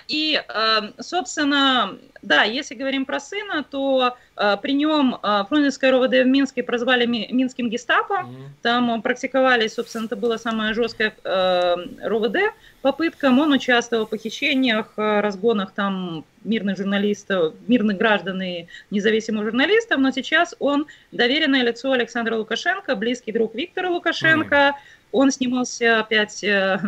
[0.08, 0.42] и,
[1.00, 6.62] собственно, да, если говорим про сына, то э, при нем э, Фрунзенское РОВД в Минске
[6.62, 8.14] прозвали Ми, Минским гестапо.
[8.14, 8.44] Mm-hmm.
[8.62, 13.38] Там практиковали, собственно, это было самое жесткое э, РОВД попыткам.
[13.40, 20.10] Он участвовал в похищениях, э, разгонах там мирных журналистов, мирных граждан и независимых журналистов, но
[20.10, 24.56] сейчас он доверенное лицо Александра Лукашенко, близкий друг Виктора Лукашенко.
[24.56, 24.72] Mm-hmm.
[25.12, 26.78] Он снимался опять э,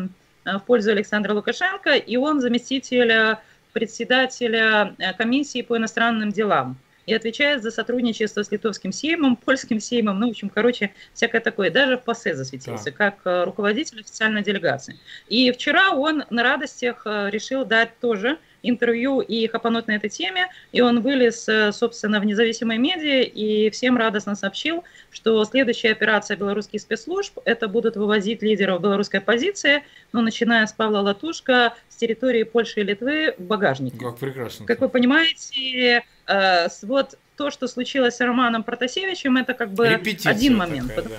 [0.46, 3.36] в пользу Александра Лукашенко, и он заместитель
[3.76, 10.18] председателя э, комиссии по иностранным делам и отвечает за сотрудничество с литовским сеймом, польским сеймом,
[10.18, 11.70] ну, в общем, короче, всякое такое.
[11.70, 12.90] Даже в ПАСЕ засветился, да.
[12.92, 14.98] как э, руководитель официальной делегации.
[15.28, 20.46] И вчера он на радостях э, решил дать тоже интервью и хапануть на этой теме,
[20.72, 26.36] и он вылез, э, собственно, в независимой медиа и всем радостно сообщил, что следующая операция
[26.36, 32.42] белорусских спецслужб– это будут вывозить лидеров белорусской оппозиции, ну, начиная с Павла Латушка, с территории
[32.42, 33.98] Польши и Литвы в багажнике.
[33.98, 34.66] Как прекрасно.
[34.66, 40.32] Как вы понимаете, э, вот то, что случилось с Романом Протасевичем, это как бы Репетиция
[40.32, 40.94] один момент.
[40.94, 41.18] Такая,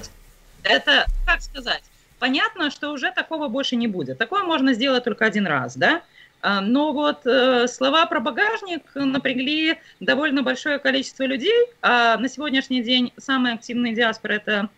[0.64, 0.70] да.
[0.70, 1.84] Это, как сказать,
[2.20, 4.18] понятно, что уже такого больше не будет.
[4.18, 6.02] Такое можно сделать только один раз, да?
[6.42, 12.84] А, но вот э, слова про багажник напрягли довольно большое количество людей, а на сегодняшний
[12.84, 14.70] день самые активные диаспоры это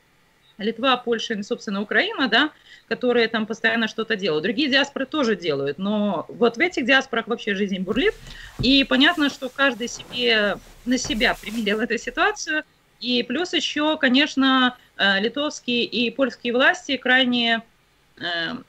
[0.57, 2.51] Литва, Польша и, собственно, Украина, да,
[2.87, 4.43] которые там постоянно что-то делают.
[4.43, 8.13] Другие диаспоры тоже делают, но вот в этих диаспорах вообще жизнь бурлит.
[8.61, 12.63] И понятно, что каждый себе на себя примерил эту ситуацию.
[12.99, 17.61] И плюс еще, конечно, э, литовские и польские власти крайне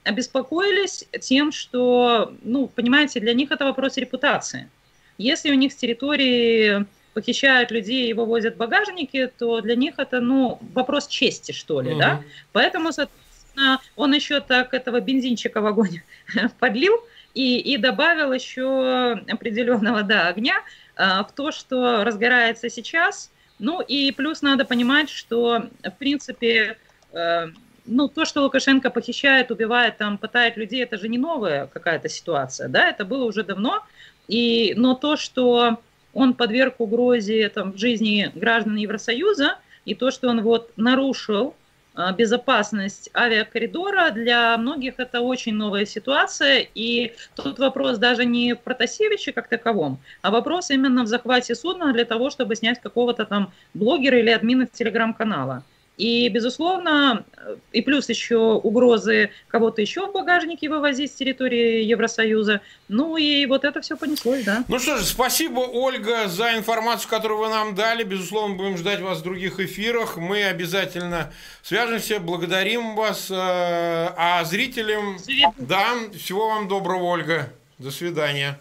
[0.03, 4.69] обеспокоились тем, что, ну, понимаете, для них это вопрос репутации.
[5.17, 10.59] Если у них с территории похищают людей и вывозят багажники, то для них это, ну,
[10.73, 11.99] вопрос чести, что ли, mm-hmm.
[11.99, 12.23] да?
[12.53, 16.01] Поэтому, соответственно, он еще так этого бензинчика в огонь
[16.59, 16.93] подлил
[17.33, 20.55] и, и добавил еще определенного, да, огня
[20.95, 23.31] а, в то, что разгорается сейчас.
[23.59, 26.77] Ну, и плюс надо понимать, что, в принципе,
[27.13, 27.47] э,
[27.91, 32.69] ну, то, что Лукашенко похищает, убивает, там, пытает людей, это же не новая какая-то ситуация,
[32.69, 33.83] да, это было уже давно,
[34.27, 35.77] и, но то, что
[36.13, 41.53] он подверг угрозе там, жизни граждан Евросоюза, и то, что он вот нарушил
[41.93, 46.67] а, безопасность авиакоридора, для многих это очень новая ситуация.
[46.75, 51.91] И тут вопрос даже не в Протасевиче как таковом, а вопрос именно в захвате судна
[51.91, 55.63] для того, чтобы снять какого-то там блогера или админа телеграм-канала.
[56.01, 57.25] И, безусловно,
[57.71, 62.61] и плюс еще угрозы кого-то еще в багажнике вывозить с территории Евросоюза.
[62.87, 64.63] Ну и вот это все понеслось, да.
[64.67, 68.01] Ну что же, спасибо, Ольга, за информацию, которую вы нам дали.
[68.03, 70.17] Безусловно, будем ждать вас в других эфирах.
[70.17, 73.29] Мы обязательно свяжемся, благодарим вас.
[73.29, 73.35] Э,
[74.17, 75.19] а зрителям,
[75.59, 75.85] да,
[76.17, 77.53] всего вам доброго, Ольга.
[77.77, 78.59] До свидания.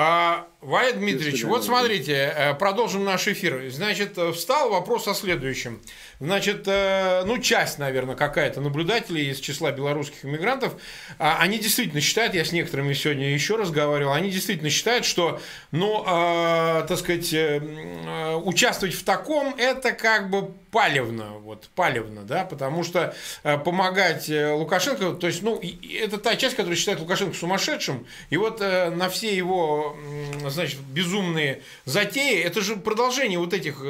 [0.00, 3.68] А, Валя Дмитриевич, вот смотрите, э, продолжим наш эфир.
[3.70, 5.80] Значит, встал вопрос о следующем.
[6.20, 10.74] Значит, э, ну, часть, наверное, какая-то наблюдателей из числа белорусских иммигрантов,
[11.18, 16.02] а, они действительно считают, я с некоторыми сегодня еще разговаривал, они действительно считают, что, ну,
[16.04, 22.84] э, так сказать, э, участвовать в таком, это как бы палевно, вот, палевно, да, потому
[22.84, 28.60] что помогать Лукашенко, то есть, ну, это та часть, которая считает Лукашенко сумасшедшим, и вот
[28.60, 29.96] на все его,
[30.46, 33.80] значит, безумные затеи, это же продолжение вот этих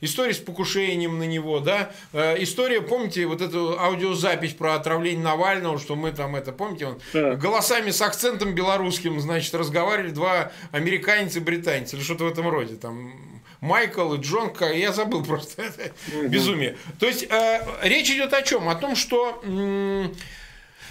[0.00, 1.92] историй с покушением на него, да.
[2.12, 7.00] Э, история, помните, вот эту аудиозапись про отравление Навального, что мы там это, помните, он
[7.12, 7.34] да.
[7.34, 12.76] голосами с акцентом белорусским, значит, разговаривали два американец и британец, или что-то в этом роде,
[12.76, 15.92] там, Майкл и Джон, я забыл просто, это
[16.28, 16.76] безумие.
[16.98, 18.68] То есть, э, речь идет о чем?
[18.68, 19.42] О том, что...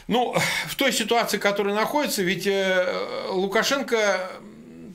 [0.08, 0.36] ну,
[0.68, 4.30] в той ситуации, которая находится, ведь э, Лукашенко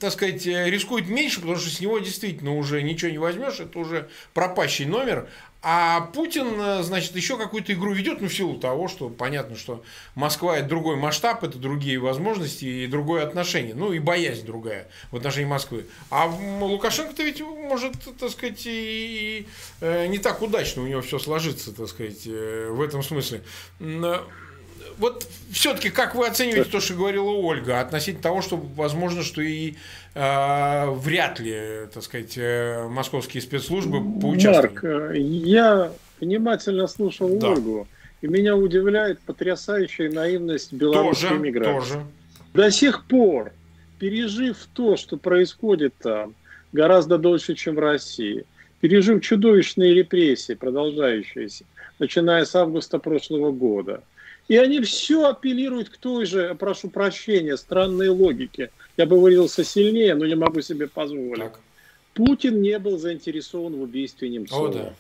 [0.00, 3.78] так сказать, э, рискует меньше, потому что с него действительно уже ничего не возьмешь, это
[3.78, 5.28] уже пропащий номер.
[5.66, 9.82] А Путин, э, значит, еще какую-то игру ведет, ну, в силу того, что понятно, что
[10.14, 15.16] Москва это другой масштаб, это другие возможности и другое отношение, ну, и боязнь другая в
[15.16, 15.86] отношении Москвы.
[16.10, 19.46] А Лукашенко-то ведь может, так сказать, и
[19.80, 23.42] э, не так удачно у него все сложится, так сказать, в этом смысле
[24.98, 29.74] вот все-таки как вы оцениваете то, что говорила Ольга, относительно того, что возможно, что и
[30.14, 34.82] э, вряд ли, так сказать, э, московские спецслужбы поучаствуют?
[34.82, 37.50] Марк, э, я внимательно слушал да.
[37.50, 37.88] Ольгу,
[38.20, 41.78] и меня удивляет потрясающая наивность белорусской тоже, миграции.
[41.78, 42.06] Тоже.
[42.52, 43.52] До сих пор,
[43.98, 46.34] пережив то, что происходит там,
[46.72, 48.44] гораздо дольше, чем в России,
[48.80, 51.64] пережив чудовищные репрессии, продолжающиеся,
[51.98, 54.02] начиная с августа прошлого года–
[54.48, 58.70] и они все апеллируют к той же, прошу прощения, странной логике.
[58.96, 61.42] Я бы выразился сильнее, но не могу себе позволить.
[61.42, 61.60] Так.
[62.12, 64.68] Путин не был заинтересован в убийстве Немцова.
[64.68, 64.94] О, да.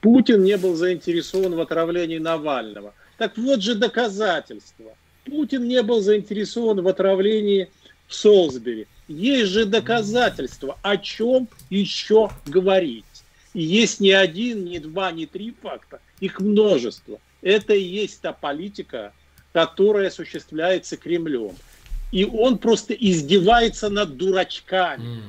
[0.00, 2.94] Путин не был заинтересован в отравлении Навального.
[3.18, 4.96] Так вот же доказательства.
[5.24, 7.68] Путин не был заинтересован в отравлении
[8.08, 8.86] в Солсбери.
[9.08, 13.04] Есть же доказательства, о чем еще говорить.
[13.54, 17.20] И есть не один, не два, не три факта, их множество.
[17.42, 19.12] Это и есть та политика,
[19.52, 21.54] которая осуществляется Кремлем.
[22.12, 25.22] И он просто издевается над дурачками.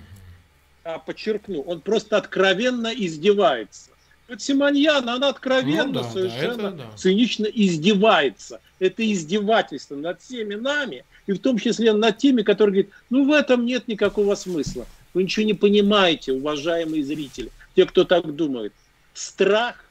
[0.83, 0.99] Mm.
[1.05, 3.91] подчеркну, он просто откровенно издевается.
[4.27, 6.97] Вот Симоньян, она откровенно, ну, да, совершенно да, это, да.
[6.97, 8.61] цинично издевается.
[8.79, 11.03] Это издевательство над всеми нами.
[11.27, 14.85] И в том числе над теми, которые говорят, ну в этом нет никакого смысла.
[15.13, 18.73] Вы ничего не понимаете, уважаемые зрители, те, кто так думает.
[19.13, 19.83] Страх,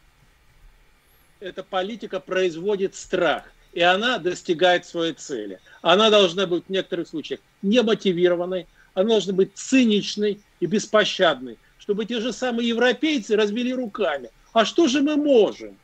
[1.40, 5.58] эта политика производит страх, и она достигает своей цели.
[5.82, 12.20] Она должна быть в некоторых случаях немотивированной, она должна быть циничной и беспощадной, чтобы те
[12.20, 14.30] же самые европейцы развели руками.
[14.52, 15.76] А что же мы можем?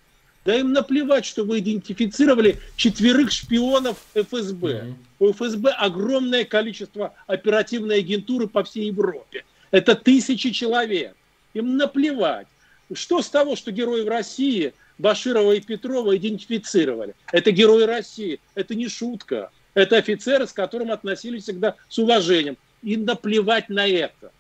[0.45, 4.69] Да им наплевать, что вы идентифицировали четверых шпионов ФСБ.
[4.69, 4.95] Mm-hmm.
[5.19, 9.45] У ФСБ огромное количество оперативной агентуры по всей Европе.
[9.73, 11.16] Это тысячи человек.
[11.55, 12.47] Им наплевать.
[12.92, 17.14] Что с того, что герои в России Баширова и Петрова идентифицировали?
[17.32, 18.40] Это герои России.
[18.54, 19.50] Это не шутка.
[19.74, 22.56] Это офицеры, с которым относились всегда с уважением.
[22.82, 24.32] И наплевать на это.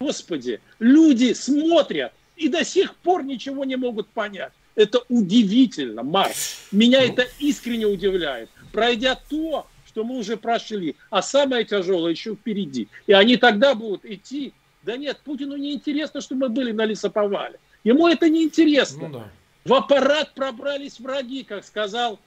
[0.00, 4.52] Господи, люди смотрят и до сих пор ничего не могут понять.
[4.74, 6.34] Это удивительно, Марк.
[6.70, 7.12] Меня ну.
[7.12, 8.50] это искренне удивляет.
[8.72, 12.88] Пройдя то, что мы уже прошли, а самое тяжелое еще впереди.
[13.06, 14.52] И они тогда будут идти.
[14.82, 17.58] Да нет, Путину не интересно, что мы были на лесоповале.
[17.82, 19.08] Ему это не интересно.
[19.08, 19.30] Ну, да.
[19.66, 22.20] В аппарат пробрались враги, как сказал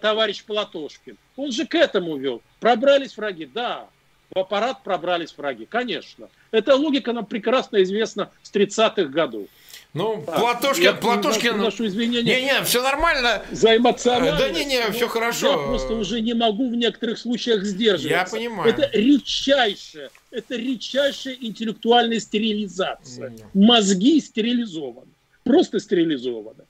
[0.00, 1.16] товарищ Платошкин.
[1.36, 2.42] Он же к этому вел.
[2.58, 3.86] Пробрались враги, да.
[4.34, 6.28] В аппарат пробрались враги, конечно.
[6.50, 9.46] Эта логика нам прекрасно известна с 30-х годов.
[9.92, 11.58] Ну, а, Платошкин, я Платошкин...
[11.58, 12.40] Прошу извинения.
[12.40, 13.42] Не-не, все нормально.
[13.52, 14.38] За эмоциональность.
[14.38, 15.50] Да не-не, все хорошо.
[15.50, 18.36] Я просто уже не могу в некоторых случаях сдерживаться.
[18.36, 18.68] Я понимаю.
[18.68, 23.30] Это редчайшая, это редчайшая интеллектуальная стерилизация.
[23.30, 23.44] Mm.
[23.54, 25.09] Мозги стерилизованы.
[25.44, 26.64] Просто стерилизованы.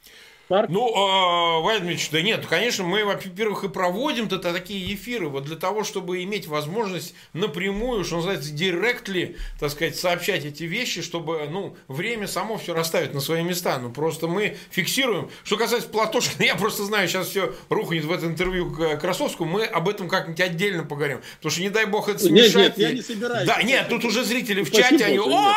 [0.50, 0.68] Марк?
[0.68, 5.84] Ну, э, Владимир да нет, конечно, мы, во-первых, и проводим-то такие эфиры вот для того,
[5.84, 12.26] чтобы иметь возможность напрямую, что называется, директли, так сказать, сообщать эти вещи, чтобы, ну, время
[12.26, 13.78] само все расставить на свои места.
[13.78, 15.30] Ну, просто мы фиксируем.
[15.44, 19.64] Что касается Платошкина, я просто знаю, сейчас все рухнет в это интервью к Красовскому, мы
[19.64, 21.20] об этом как-нибудь отдельно поговорим.
[21.36, 22.54] Потому что, не дай бог, это смешать.
[22.54, 23.46] Нет, нет, я не собираюсь.
[23.46, 25.54] Да, нет, тут уже зрители в чате, они, о,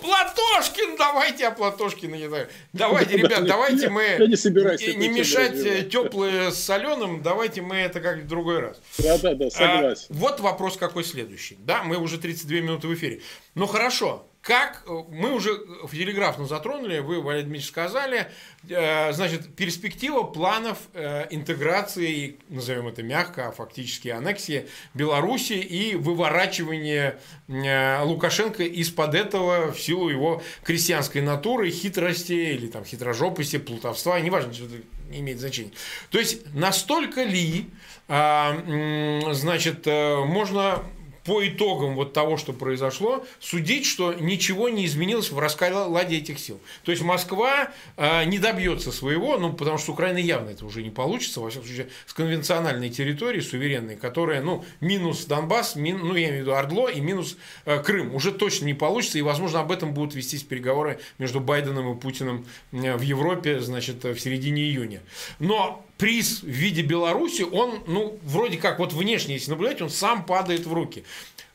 [0.00, 2.48] Платошкин, давайте о Платошкине не знаю.
[2.72, 8.60] Давайте, ребят, давайте мы не мешать теплые с соленым, давайте мы это как в другой
[8.60, 8.80] раз.
[8.98, 10.06] Да, да, да, согласен.
[10.10, 11.56] Вот вопрос какой следующий.
[11.60, 13.20] Да, мы уже 32 минуты в эфире.
[13.54, 18.28] Ну хорошо, как э, мы уже в телеграфно затронули, вы, Валерий Дмитриевич, сказали,
[18.68, 27.18] э, значит, перспектива планов э, интеграции, назовем это мягко, а фактически аннексии Беларуси и выворачивания
[27.48, 34.66] Лукашенко из-под этого в силу его крестьянской натуры, хитрости или там хитрожопости, плутовства, неважно, что
[34.66, 34.76] это
[35.10, 35.72] имеет значения.
[36.10, 37.68] То есть настолько ли,
[38.08, 40.84] а, значит, можно
[41.26, 46.60] по итогам вот того, что произошло, судить, что ничего не изменилось в раскладе этих сил.
[46.84, 50.90] То есть Москва э, не добьется своего, ну, потому что Украина явно это уже не
[50.90, 56.28] получится, во всяком случае, с конвенциональной территорией, суверенной, которая, ну, минус Донбасс, мин, ну, я
[56.28, 59.72] имею в виду Ордло и минус э, Крым, уже точно не получится, и, возможно, об
[59.72, 65.00] этом будут вестись переговоры между Байденом и Путиным в Европе, значит, в середине июня.
[65.40, 70.24] Но приз в виде Беларуси, он, ну, вроде как, вот внешне, если наблюдать, он сам
[70.24, 71.04] падает в руки.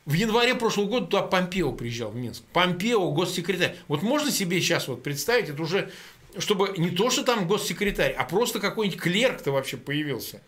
[0.04, 2.42] В январе прошлого года туда Помпео приезжал в Минск.
[2.52, 3.76] Помпео, госсекретарь.
[3.86, 5.90] Вот можно себе сейчас вот представить, это уже,
[6.38, 10.40] чтобы не то, что там госсекретарь, а просто какой-нибудь клерк-то вообще появился.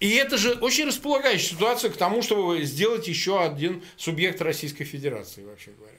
[0.00, 5.44] И это же очень располагающая ситуация к тому, чтобы сделать еще один субъект Российской Федерации,
[5.44, 5.94] вообще говоря.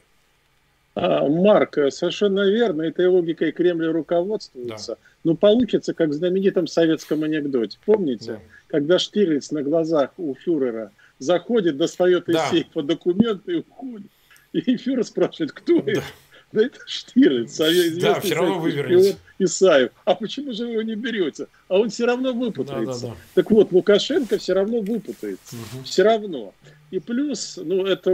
[0.95, 4.97] А, Марк, совершенно верно, этой логикой Кремль руководствуется.
[5.01, 5.08] Да.
[5.23, 7.77] Но получится, как в знаменитом советском анекдоте.
[7.85, 8.39] Помните, да.
[8.67, 12.49] когда Штирлиц на глазах у фюрера заходит, достает из да.
[12.49, 14.07] сейфа документы и уходит.
[14.53, 15.91] И фюрер спрашивает, кто да.
[15.91, 16.03] это?
[16.51, 19.17] Да это Штирлиц, известный да, все равно вывернется.
[19.37, 19.91] Исаев.
[20.03, 21.47] А почему же вы его не берете?
[21.67, 23.01] А он все равно выпутается.
[23.01, 23.21] Да, да, да.
[23.35, 25.55] Так вот, Лукашенко все равно выпутается.
[25.55, 25.83] Угу.
[25.83, 26.53] Все равно.
[26.89, 28.11] И плюс, ну, это,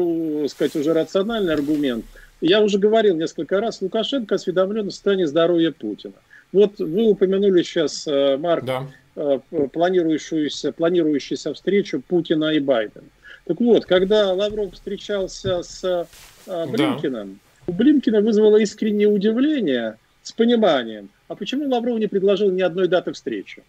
[0.49, 2.03] сказать, уже рациональный аргумент.
[2.41, 6.15] Я уже говорил несколько раз, Лукашенко осведомлен о состоянии здоровья Путина.
[6.51, 8.87] Вот вы упомянули сейчас, э, Марк, да.
[9.17, 9.39] Э,
[9.71, 13.05] планирующуюся, планирующуюся встречу Путина и Байдена.
[13.45, 17.63] Так вот, когда Лавров встречался с э, Блинкиным, да.
[17.67, 23.13] у Блинкина вызвало искреннее удивление с пониманием, а почему Лавров не предложил ни одной даты
[23.13, 23.63] встречи?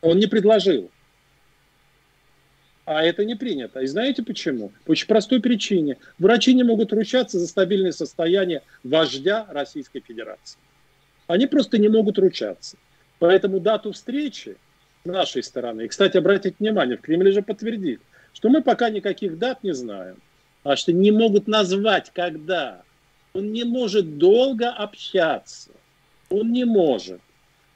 [0.00, 0.90] Он не предложил.
[2.84, 3.80] А это не принято.
[3.80, 4.72] И знаете почему?
[4.84, 5.98] По очень простой причине.
[6.18, 10.58] Врачи не могут ручаться за стабильное состояние вождя Российской Федерации.
[11.30, 12.76] Они просто не могут ручаться.
[13.18, 14.56] Поэтому дату встречи
[15.04, 18.00] нашей стороны, и, кстати, обратите внимание, в Кремле же подтвердили,
[18.32, 20.16] что мы пока никаких дат не знаем,
[20.64, 22.82] а что не могут назвать, когда.
[23.32, 25.70] Он не может долго общаться.
[26.30, 27.20] Он не может.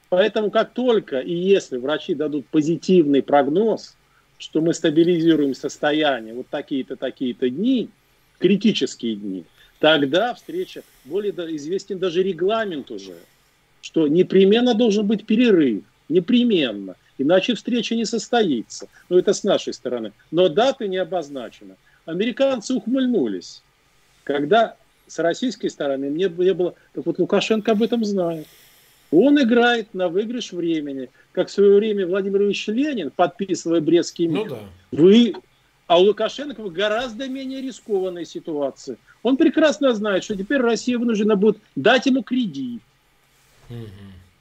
[0.09, 3.95] Поэтому как только и если врачи дадут позитивный прогноз–
[4.37, 7.89] что мы стабилизируем состояние вот такие-то, такие-то дни,
[8.39, 9.45] критические дни,
[9.79, 13.15] тогда встреча, более известен даже регламент уже,
[13.85, 18.87] что непременно должен быть перерыв, непременно, иначе встреча не состоится.
[19.09, 20.11] Ну, это с нашей стороны.
[20.31, 21.75] Но даты не обозначены.
[22.07, 23.61] Американцы ухмыльнулись,
[24.23, 24.75] когда
[25.05, 26.73] с российской стороны мне не было...
[26.93, 28.47] Так вот Лукашенко об этом знает.
[29.11, 31.11] Он играет на выигрыш времени.
[31.31, 34.47] Как в свое время Владимир Ильич Ленин, подписывая Брестский мир.
[34.47, 34.59] Ну да.
[34.91, 35.35] Вы...
[35.85, 38.97] А у Лукашенко в гораздо менее рискованной ситуации.
[39.21, 42.81] Он прекрасно знает, что теперь Россия вынуждена будет дать ему кредит.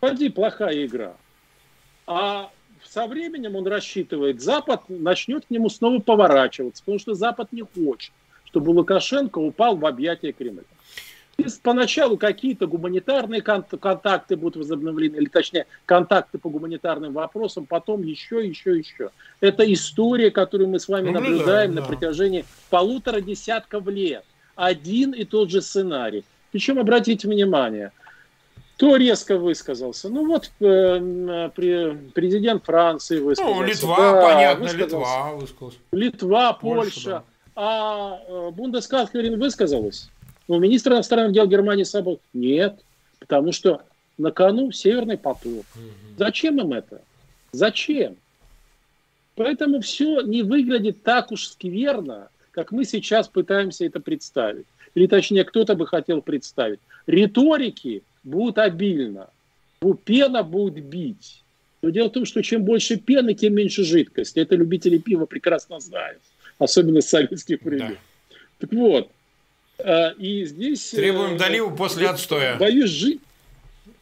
[0.01, 1.15] Пойди, плохая игра.
[2.07, 2.51] А
[2.85, 8.13] со временем он рассчитывает, Запад начнет к нему снова поворачиваться, потому что Запад не хочет,
[8.45, 10.65] чтобы Лукашенко упал в объятия Кремля.
[11.37, 18.47] И поначалу какие-то гуманитарные контакты будут возобновлены, или точнее контакты по гуманитарным вопросам, потом еще,
[18.47, 19.11] еще, еще.
[19.41, 24.25] Это история, которую мы с вами ну, наблюдаем да, на протяжении полутора десятков лет.
[24.55, 26.25] Один и тот же сценарий.
[26.53, 27.91] Причем, обратите внимание,
[28.77, 30.09] кто резко высказался?
[30.09, 33.61] Ну вот э, президент Франции высказался.
[33.61, 34.97] Ну, Литва, да, понятно, высказался.
[34.97, 35.79] Литва высказался.
[35.93, 36.85] Литва, Польша.
[36.85, 37.25] Польша да.
[37.57, 40.11] А э, Бундесканцлерин высказалась?
[40.49, 42.19] Ну, министр иностранных дел Германии собой.
[42.33, 42.81] Нет,
[43.21, 43.83] потому что
[44.19, 45.65] на кону Северный поток.
[45.75, 46.19] Угу.
[46.19, 47.01] Зачем им это?
[47.53, 48.17] Зачем?
[49.37, 54.67] Поэтому все не выглядит так уж скверно, как мы сейчас пытаемся это представить.
[54.95, 56.81] Или точнее, кто-то бы хотел представить.
[57.07, 59.29] Риторики будет обильно.
[60.05, 61.43] Пена будет бить.
[61.83, 64.41] Но дело в том, что чем больше пены, тем меньше жидкости.
[64.41, 66.23] Это любители пива прекрасно знают.
[66.59, 67.91] Особенно с советских времен.
[67.91, 68.37] Да.
[68.61, 69.11] Так вот.
[69.79, 70.95] А, и здесь...
[70.95, 72.57] Э, Требуем доливу после отстоя.
[72.57, 73.21] Боюсь жить.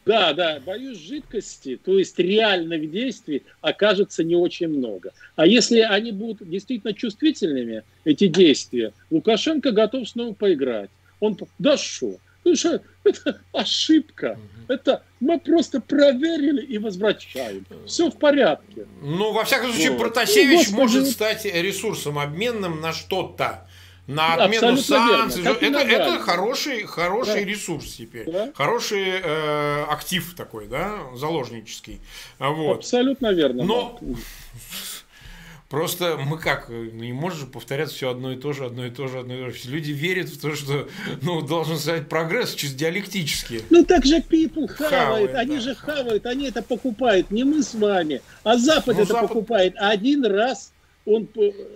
[0.05, 5.13] Да, да, боюсь жидкости, то есть реальных действий окажется не очень много.
[5.37, 10.89] А если они будут действительно чувствительными, эти действия, Лукашенко готов снова поиграть.
[11.21, 14.37] Он, да что, Потому что это ошибка.
[14.67, 17.65] Это мы просто проверили и возвращаем.
[17.85, 18.85] Все в порядке.
[19.01, 19.99] Ну, во всяком случае, вот.
[19.99, 23.67] Протасевич ну, может стать ресурсом обменным на что-то.
[24.05, 25.43] На отмену санкций.
[25.43, 27.49] Это, это хороший, хороший да.
[27.49, 28.29] ресурс теперь.
[28.29, 28.51] Да.
[28.53, 32.01] Хороший э, актив такой, да, заложнический.
[32.37, 32.79] Вот.
[32.79, 33.63] Абсолютно верно.
[33.63, 33.99] Но
[35.73, 38.91] Просто мы как, ну, не можешь же повторяться все одно и то же, одно и
[38.91, 39.71] то же, одно и то же.
[39.71, 40.87] Люди верят в то, что
[41.23, 43.63] ну, должен стать прогресс чисто диалектически.
[43.71, 47.63] Ну так же people хавает, хавает они да, же хавают, они это покупают, не мы
[47.63, 49.29] с вами, а Запад ну, это Запад...
[49.29, 50.73] покупает один раз,
[51.07, 51.27] он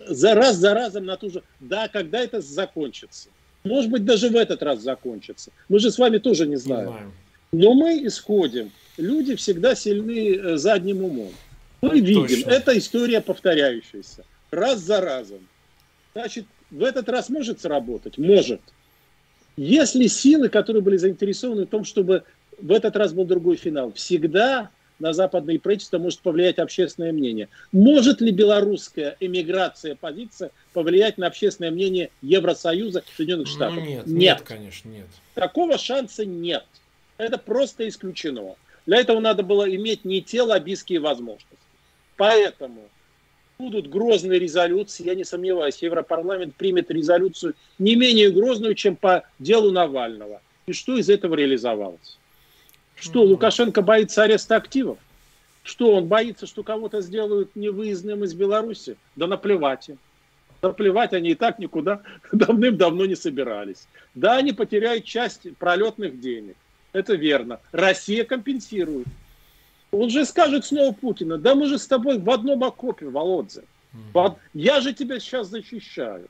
[0.08, 3.30] за раз за разом на ту же, да, когда это закончится.
[3.64, 5.50] Может быть, даже в этот раз закончится.
[5.70, 6.86] Мы же с вами тоже не знаем.
[6.86, 7.12] Не знаем.
[7.52, 8.70] Но мы исходим.
[8.98, 11.32] Люди всегда сильны э, задним умом.
[11.82, 12.50] Мы видим, Точно.
[12.50, 14.26] это история повторяющаяся.
[14.52, 15.48] Раз за разом.
[16.14, 18.18] Значит, в этот раз может сработать?
[18.18, 18.62] Может.
[19.56, 22.24] Если силы, которые были заинтересованы в том, чтобы
[22.60, 24.70] в этот раз был другой финал, всегда
[25.00, 27.50] на западные правительства может повлиять общественное мнение.
[27.72, 33.78] Может ли белорусская эмиграция, позиция повлиять на общественное мнение Евросоюза, Соединенных ну, Штатов?
[33.78, 35.06] Ну, нет, нет, нет, конечно, нет.
[35.36, 36.66] Такого шанса нет.
[37.18, 38.56] Это просто исключено.
[38.86, 41.58] Для этого надо было иметь не те лоббистские возможности.
[42.18, 42.90] Поэтому
[43.58, 49.72] будут грозные резолюции, я не сомневаюсь, Европарламент примет резолюцию не менее грозную, чем по делу
[49.72, 50.42] Навального.
[50.66, 52.18] И что из этого реализовалось?
[52.96, 54.98] Что, Лукашенко боится ареста активов?
[55.64, 58.98] Что, он боится, что кого-то сделают невыездным из Беларуси?
[59.16, 59.98] Да наплевать им.
[60.62, 62.02] Наплевать они и так никуда
[62.32, 63.88] давным-давно не собирались.
[64.16, 66.56] Да, они потеряют часть пролетных денег.
[66.94, 67.60] Это верно.
[67.72, 69.08] Россия компенсирует.
[69.92, 73.64] Он же скажет снова Путина, да мы же с тобой в одном окопе, Володя.
[74.54, 76.28] Я же тебя сейчас защищаю.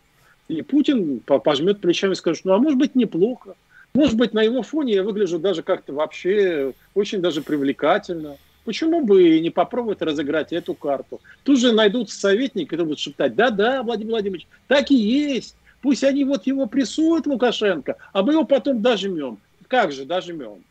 [0.47, 3.55] И Путин пожмет плечами и скажет, ну а может быть неплохо.
[3.93, 8.37] Может быть на его фоне я выгляжу даже как-то вообще очень даже привлекательно.
[8.63, 11.19] Почему бы не попробовать разыграть эту карту?
[11.43, 15.55] Тут же найдутся советники, которые будут шептать, да-да, Владимир Владимирович, так и есть.
[15.81, 19.39] Пусть они вот его прессуют, Лукашенко, а мы его потом дожмем.
[19.67, 20.63] Как же дожмем?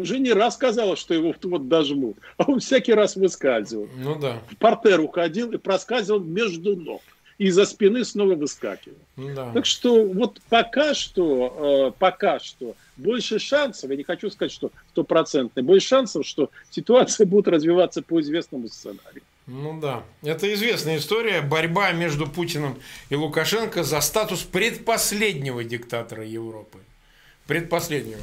[0.00, 3.88] Уже не раз сказала, что его вот дожмут, а он всякий раз выскальзывал.
[3.96, 4.40] Ну да.
[4.50, 7.02] В портер уходил и проскальзывал между ног.
[7.38, 8.98] И за спины снова выскакивал.
[9.16, 9.50] Да.
[9.54, 14.70] Так что вот пока что, э, пока что больше шансов, я не хочу сказать, что
[14.90, 19.22] стопроцентный, больше шансов, что ситуация будет развиваться по известному сценарию.
[19.46, 21.40] Ну да, это известная история.
[21.40, 22.76] Борьба между Путиным
[23.08, 26.78] и Лукашенко за статус предпоследнего диктатора Европы.
[27.46, 28.20] Предпоследнего.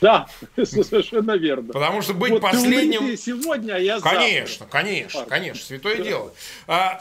[0.00, 1.72] Да, совершенно верно.
[1.72, 3.16] Потому что быть вот последним...
[3.16, 4.66] сегодня, а я Конечно, завтра.
[4.66, 5.30] конечно, Парк.
[5.30, 6.02] конечно, святое да.
[6.04, 6.34] дело.
[6.66, 7.00] А,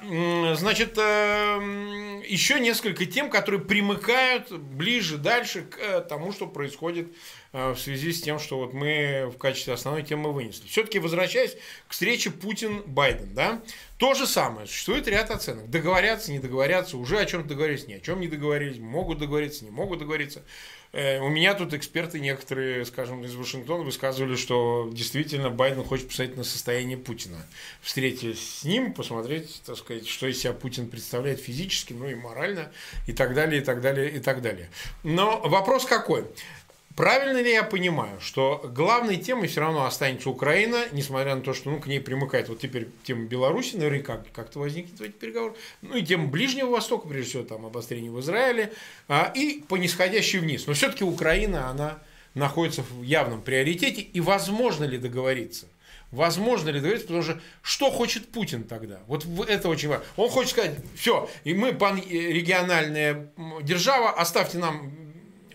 [0.55, 7.07] значит, э, еще несколько тем, которые примыкают ближе, дальше к э, тому, что происходит
[7.53, 10.67] э, в связи с тем, что вот мы в качестве основной темы вынесли.
[10.67, 13.61] Все-таки возвращаясь к встрече Путин-Байден, да,
[13.97, 14.67] то же самое.
[14.67, 15.69] Существует ряд оценок.
[15.69, 19.71] Договорятся, не договорятся, уже о чем договорились, ни о чем не договорились, могут договориться, не
[19.71, 20.43] могут договориться.
[20.95, 26.37] Э, у меня тут эксперты некоторые, скажем, из Вашингтона высказывали, что действительно Байден хочет посмотреть
[26.37, 27.45] на состояние Путина.
[27.81, 32.71] Встретиться с ним, посмотреть, так сказать, что из себя Путин представляет физически, ну и морально,
[33.07, 34.69] и так далее, и так далее, и так далее.
[35.03, 36.23] Но вопрос какой?
[36.95, 41.69] Правильно ли я понимаю, что главной темой все равно останется Украина, несмотря на то, что
[41.69, 45.97] ну, к ней примыкает вот теперь тема Беларуси, наверняка как-то возникнет в этих переговорах, ну
[45.97, 48.71] и тема Ближнего Востока, прежде всего там обострение в Израиле,
[49.09, 50.67] а, и по нисходящей вниз.
[50.67, 51.99] Но все-таки Украина, она
[52.33, 55.67] находится в явном приоритете, и возможно ли договориться?
[56.11, 59.01] Возможно ли договориться, потому что что хочет Путин тогда?
[59.07, 60.05] Вот это очень важно.
[60.15, 63.33] Он хочет сказать, все, и мы региональная
[63.63, 65.04] держава, оставьте нам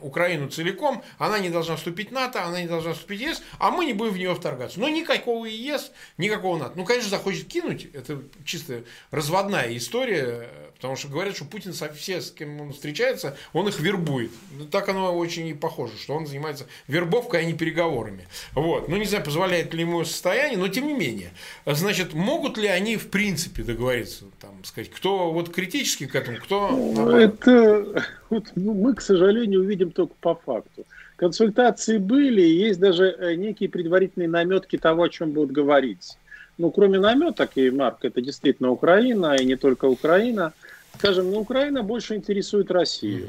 [0.03, 3.70] Украину целиком, она не должна вступить в НАТО, она не должна вступить в ЕС, а
[3.70, 4.80] мы не будем в нее вторгаться.
[4.80, 6.72] Но никакого ЕС, никакого НАТО.
[6.76, 10.48] Ну, конечно, захочет кинуть, это чисто разводная история,
[10.81, 14.31] потому что говорят, что Путин со все, с кем он встречается, он их вербует.
[14.59, 18.26] Ну, так оно очень и похоже, что он занимается вербовкой, а не переговорами.
[18.55, 18.89] Вот.
[18.89, 21.33] Ну, не знаю, позволяет ли ему состояние, но тем не менее.
[21.66, 27.18] Значит, могут ли они в принципе договориться, там, сказать, кто вот критически к этому, кто...
[27.18, 30.87] Это вот, ну, мы, к сожалению, увидим только по факту.
[31.16, 36.16] Консультации были, есть даже э, некие предварительные наметки того, о чем будут говорить.
[36.57, 40.53] Ну, кроме наметок, и, Марк, это действительно Украина, и не только Украина.
[40.99, 43.28] Скажем, ну, Украина больше интересует Россию.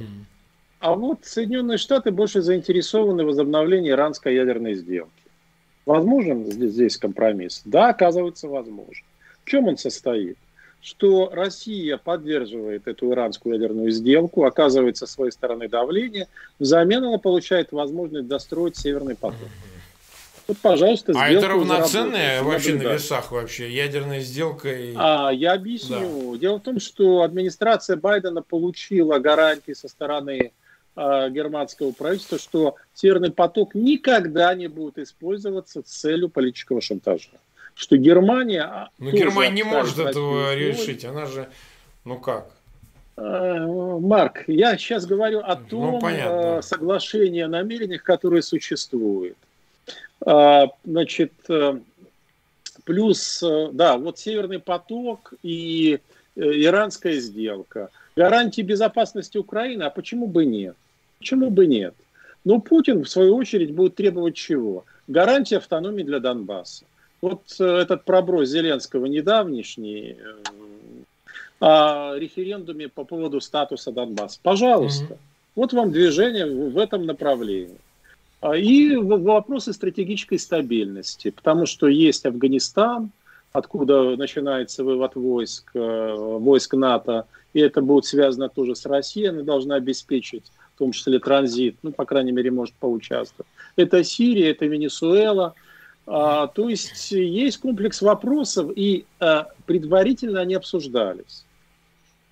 [0.79, 5.11] А вот Соединенные Штаты больше заинтересованы в возобновлении иранской ядерной сделки.
[5.85, 7.61] Возможен здесь, здесь компромисс?
[7.65, 9.05] Да, оказывается, возможен.
[9.43, 10.37] В чем он состоит?
[10.81, 16.27] что Россия поддерживает эту иранскую ядерную сделку, оказывает со своей стороны давление,
[16.59, 19.49] взамен она получает возможность достроить Северный поток.
[20.51, 24.69] Вот, пожалуйста, А это равноценная вообще на весах вообще ядерная сделка?
[24.69, 24.93] И...
[24.97, 26.33] А, я объясню.
[26.33, 26.37] Да.
[26.39, 30.51] Дело в том, что администрация Байдена получила гарантии со стороны
[30.97, 37.29] э, германского правительства, что Северный поток никогда не будет использоваться с целью политического шантажа
[37.73, 38.63] что Германия...
[38.63, 41.47] А, ну, Германия не может этого решить, она же,
[42.03, 42.51] ну как?
[43.15, 43.65] Э,
[44.01, 49.37] Марк, я сейчас говорю о ну, том ну, соглашении о намерениях, которое существует.
[50.25, 51.79] А, значит, э,
[52.83, 55.99] плюс, да, вот Северный поток и
[56.35, 57.89] иранская сделка.
[58.15, 60.75] Гарантии безопасности Украины, а почему бы нет?
[61.19, 61.93] Почему бы нет?
[62.43, 64.85] Но Путин, в свою очередь, будет требовать чего?
[65.07, 66.85] Гарантии автономии для Донбасса.
[67.21, 70.35] Вот э, этот проброс Зеленского недавнешний э,
[71.59, 74.39] о референдуме по поводу статуса Донбасса.
[74.41, 75.05] Пожалуйста.
[75.05, 75.19] Угу.
[75.55, 77.77] Вот вам движение в этом направлении.
[78.41, 83.11] А, и вопросы стратегической стабильности, потому что есть Афганистан,
[83.53, 89.43] откуда начинается вывод войск, э, войск НАТО, и это будет связано тоже с Россией, она
[89.43, 93.47] должна обеспечить в том числе транзит, ну, по крайней мере, может поучаствовать.
[93.75, 95.53] Это Сирия, это Венесуэла–
[96.07, 101.45] а, то есть есть комплекс вопросов, и а, предварительно они обсуждались.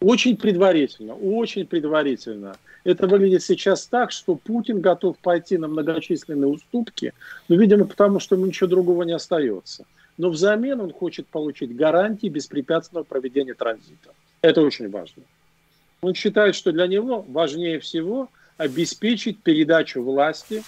[0.01, 2.55] Очень предварительно, очень предварительно.
[2.85, 7.13] Это выглядит сейчас так, что Путин готов пойти на многочисленные уступки,
[7.49, 9.85] но, видимо, потому что ему ничего другого не остается.
[10.17, 14.11] Но взамен он хочет получить гарантии беспрепятственного проведения транзита.
[14.41, 15.23] Это очень важно.
[16.01, 20.63] Он считает, что для него важнее всего обеспечить передачу власти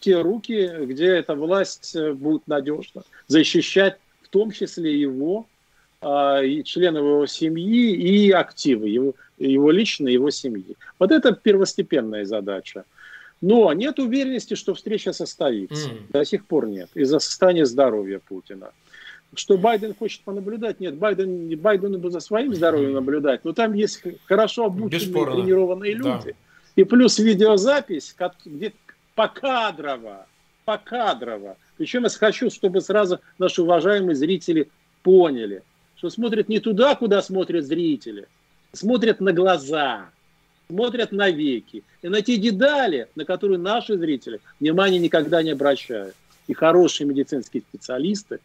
[0.00, 5.46] те руки, где эта власть э, будет надежно защищать в том числе его,
[6.02, 10.76] и членов его семьи и активы, его, его личной, его семьи.
[10.98, 12.84] Вот это первостепенная задача.
[13.42, 15.90] Но нет уверенности, что встреча состоится.
[15.90, 16.12] Mm.
[16.12, 16.90] До сих пор нет.
[16.94, 18.70] Из-за состояния здоровья Путина.
[19.34, 20.80] Что Байден хочет понаблюдать?
[20.80, 23.44] Нет, Байден, Байдену бы за своим здоровьем наблюдать.
[23.44, 25.36] Но там есть хорошо обученные, Бесспорно.
[25.36, 26.30] тренированные люди.
[26.30, 26.32] Да.
[26.76, 28.72] И плюс видеозапись, где
[29.14, 30.26] покадрово,
[30.64, 31.56] покадрово.
[31.76, 34.68] Причем я хочу, чтобы сразу наши уважаемые зрители
[35.02, 35.62] поняли,
[36.00, 38.26] что смотрят не туда, куда смотрят зрители,
[38.72, 40.08] смотрят на глаза,
[40.66, 46.14] смотрят на веки и на те детали, на которые наши зрители внимания никогда не обращают.
[46.46, 48.40] И хорошие медицинские специалисты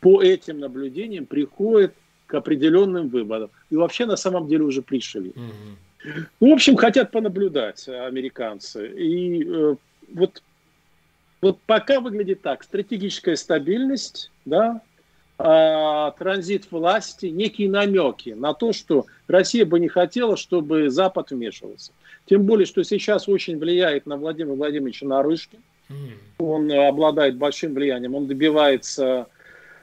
[0.00, 1.94] по этим наблюдениям приходят
[2.26, 3.50] к определенным выводам.
[3.70, 5.32] И вообще на самом деле уже пришли.
[6.40, 8.88] Ну, в общем, хотят понаблюдать американцы.
[8.88, 9.76] И э,
[10.12, 10.42] вот,
[11.40, 12.64] Вот пока выглядит так.
[12.64, 14.80] Стратегическая стабильность, да,
[15.38, 21.92] а, транзит власти, некие намеки на то, что Россия бы не хотела, чтобы Запад вмешивался.
[22.26, 25.58] Тем более, что сейчас очень влияет на Владимира Владимировича Нарышкин.
[26.38, 29.28] Он обладает большим влиянием, он добивается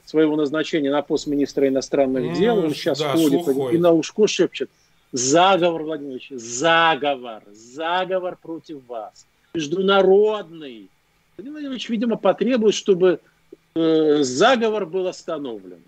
[0.06, 2.58] своего назначения на пост министра иностранных ну, дел.
[2.60, 4.70] Он сейчас да, ходит и на ушко шепчет.
[5.12, 9.26] Заговор, Владимир Владимирович, заговор, заговор против вас.
[9.54, 10.90] Международный.
[11.38, 13.20] Владимир Владимирович, видимо, потребует, чтобы
[13.76, 15.82] э, заговор был остановлен.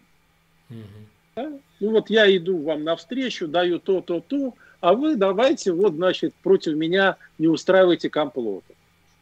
[0.69, 0.77] Угу.
[1.35, 1.51] Да?
[1.79, 6.33] Ну вот я иду вам навстречу, даю то, то, то, а вы давайте вот, значит,
[6.35, 8.75] против меня не устраивайте комплоты.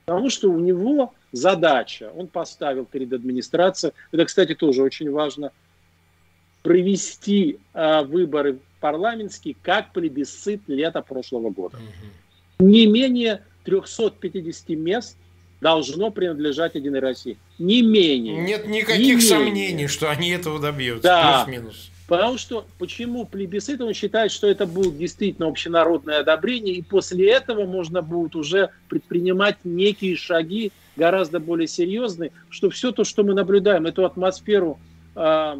[0.06, 5.52] Потому что у него задача, он поставил перед администрацией, это, кстати, тоже очень важно,
[6.62, 11.78] провести э, выборы парламентские как плебисцит лета прошлого года.
[11.78, 12.68] Угу.
[12.68, 15.18] Не менее 350 мест
[15.62, 17.38] должно принадлежать Единой России.
[17.60, 18.42] Не менее.
[18.42, 19.88] Нет никаких не сомнений, менее.
[19.88, 21.04] что они этого добьются.
[21.04, 21.44] Да.
[21.46, 21.92] Плюс-минус.
[22.08, 27.66] Потому что, почему плебисцит, он считает, что это будет действительно общенародное одобрение, и после этого
[27.66, 33.86] можно будет уже предпринимать некие шаги, гораздо более серьезные, что все то, что мы наблюдаем,
[33.86, 34.80] эту атмосферу
[35.16, 35.56] э,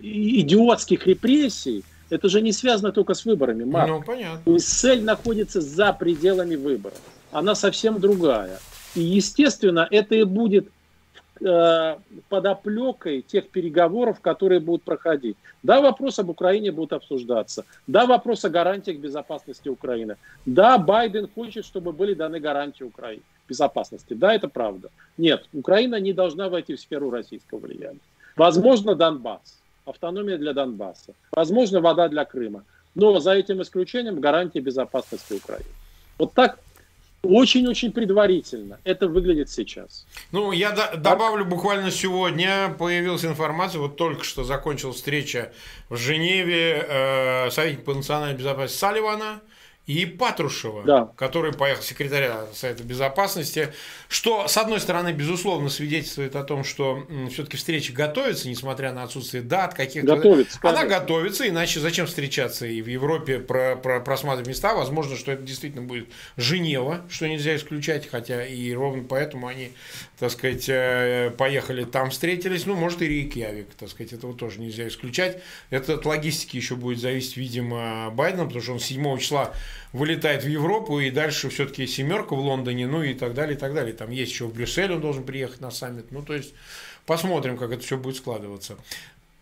[0.00, 3.88] идиотских репрессий, это же не связано только с выборами, Марк.
[3.90, 4.40] Ну, понятно.
[4.44, 6.98] То есть цель находится за пределами выборов.
[7.32, 8.58] Она совсем другая.
[8.94, 10.68] И, естественно, это и будет
[12.28, 15.36] подоплекой тех переговоров, которые будут проходить.
[15.62, 17.64] Да, вопрос об Украине будет обсуждаться.
[17.86, 20.16] Да, вопрос о гарантиях безопасности Украины.
[20.46, 24.14] Да, Байден хочет, чтобы были даны гарантии Украине безопасности.
[24.14, 24.90] Да, это правда.
[25.18, 27.98] Нет, Украина не должна войти в сферу российского влияния.
[28.36, 29.58] Возможно, Донбасс.
[29.86, 31.14] Автономия для Донбасса.
[31.32, 32.64] Возможно, вода для Крыма.
[32.94, 35.70] Но за этим исключением гарантии безопасности Украины.
[36.18, 36.58] Вот так
[37.22, 38.78] очень-очень предварительно.
[38.84, 40.06] Это выглядит сейчас.
[40.32, 45.52] Ну, я до- добавлю, буквально сегодня появилась информация, вот только что закончилась встреча
[45.88, 49.40] в Женеве э, советник по национальной безопасности Салливана
[49.90, 51.12] и Патрушева, да.
[51.16, 53.70] который поехал секретаря Совета Безопасности,
[54.08, 59.42] что, с одной стороны, безусловно, свидетельствует о том, что все-таки встреча готовится, несмотря на отсутствие
[59.42, 60.14] дат каких-то.
[60.14, 60.60] Готовится.
[60.62, 64.74] Она готовится, иначе зачем встречаться и в Европе про, про, просматривать места?
[64.74, 69.72] Возможно, что это действительно будет Женева, что нельзя исключать, хотя и ровно поэтому они,
[70.20, 72.64] так сказать, э, поехали там встретились.
[72.64, 75.42] Ну, может, и Рейкьявик, так сказать, этого тоже нельзя исключать.
[75.70, 79.52] Это от логистики еще будет зависеть, видимо, Байдена, потому что он 7 числа
[79.92, 83.74] вылетает в Европу, и дальше все-таки семерка в Лондоне, ну и так далее, и так
[83.74, 83.92] далее.
[83.92, 86.10] Там есть еще в Брюссель, он должен приехать на саммит.
[86.10, 86.54] Ну, то есть,
[87.06, 88.76] посмотрим, как это все будет складываться.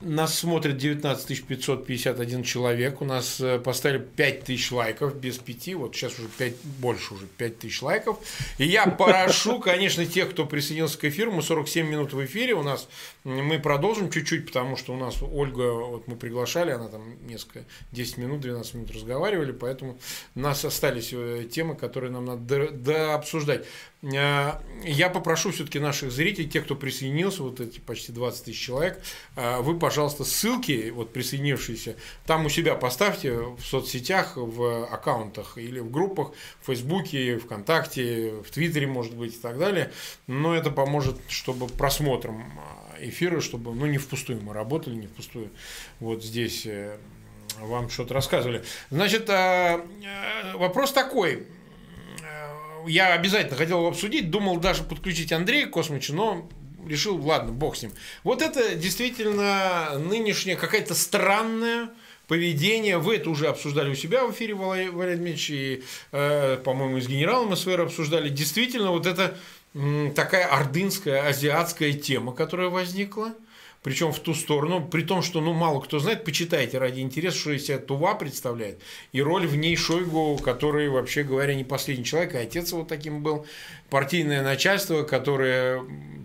[0.01, 3.03] Нас смотрит 19 551 человек.
[3.03, 5.75] У нас э, поставили 5 тысяч лайков без 5.
[5.75, 8.21] Вот сейчас уже 5, больше уже 5 тысяч лайков.
[8.59, 11.33] И я прошу, конечно, тех, кто присоединился к эфиру.
[11.33, 12.55] Мы 47 минут в эфире.
[12.55, 12.89] У нас
[13.25, 18.19] мы продолжим чуть-чуть, потому что у нас Ольга, вот мы приглашали, она там несколько, 10
[18.19, 19.99] минут, 12 минут разговаривали, поэтому
[20.37, 23.67] у нас остались э, темы, которые нам надо дообсуждать.
[24.03, 29.03] Э, я попрошу все-таки наших зрителей, тех, кто присоединился, вот эти почти 20 тысяч человек,
[29.35, 29.88] вы, пожалуйста,
[30.25, 36.67] ссылки, вот присоединившиеся, там у себя поставьте в соцсетях, в аккаунтах или в группах, в
[36.67, 39.93] Фейсбуке, ВКонтакте, в Твиттере, может быть, и так далее.
[40.27, 42.53] Но это поможет, чтобы просмотром
[42.99, 45.51] э, эфира, чтобы, ну, не впустую мы работали, не впустую
[46.01, 46.67] вот здесь
[47.61, 48.63] вам что-то рассказывали.
[48.91, 49.29] Значит,
[50.55, 51.47] вопрос такой
[52.87, 56.49] я обязательно хотел его обсудить, думал даже подключить Андрея Космича, но
[56.87, 57.93] решил, ладно, бог с ним.
[58.25, 61.91] Вот это действительно нынешняя какая-то странная
[62.27, 62.99] поведение.
[62.99, 67.57] Вы это уже обсуждали у себя в эфире, Валерий Дмитриевич, и, э, по-моему, с генералом
[67.57, 68.29] СВР обсуждали.
[68.29, 69.37] Действительно, вот это
[70.15, 73.35] такая ордынская, азиатская тема, которая возникла–
[73.83, 77.53] причем в ту сторону, при том, что ну, мало кто знает, почитайте ради интереса, что
[77.53, 78.81] из себя Тува представляет,
[79.13, 83.23] и роль в ней Шойгу, который, вообще говоря, не последний человек, а отец вот таким
[83.23, 83.47] был,
[83.91, 85.85] партийное начальство, которое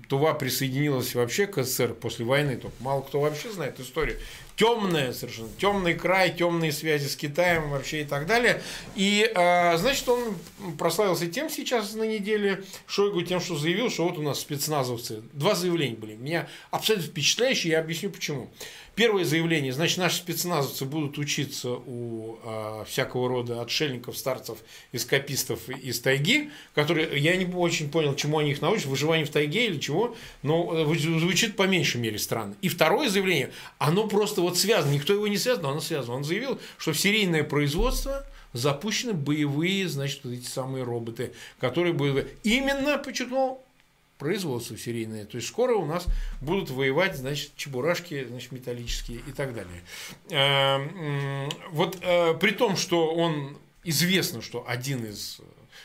[0.10, 4.18] Тува присоединилось вообще к СССР после войны, только мало кто вообще знает историю
[4.56, 8.62] темная совершенно, темный край, темные связи с Китаем вообще и так далее.
[8.96, 10.36] И, э, значит, он
[10.78, 15.24] прославился тем сейчас на неделе, Шойгу тем, что заявил, что вот у нас спецназовцы.
[15.34, 16.16] Два заявления были.
[16.16, 18.50] Меня абсолютно впечатляющие, я объясню почему.
[18.96, 24.60] Первое заявление, значит, наши спецназовцы будут учиться у э, всякого рода отшельников, старцев,
[24.92, 29.66] эскапистов из тайги, которые, я не очень понял, чему они их научат, выживанию в тайге
[29.66, 32.56] или чего, но э, звучит по меньшей мере странно.
[32.62, 36.18] И второе заявление, оно просто вот связано, никто его не связан, но оно связано.
[36.18, 38.24] Он заявил, что в серийное производство
[38.54, 43.64] запущены боевые, значит, вот эти самые роботы, которые были именно, подчеркнул,
[44.18, 45.26] производство серийное.
[45.26, 46.06] То есть скоро у нас
[46.42, 49.82] будут воевать, значит, чебурашки, значит, металлические и так далее.
[50.30, 55.42] Э, вот э, при том, что он известно, что один из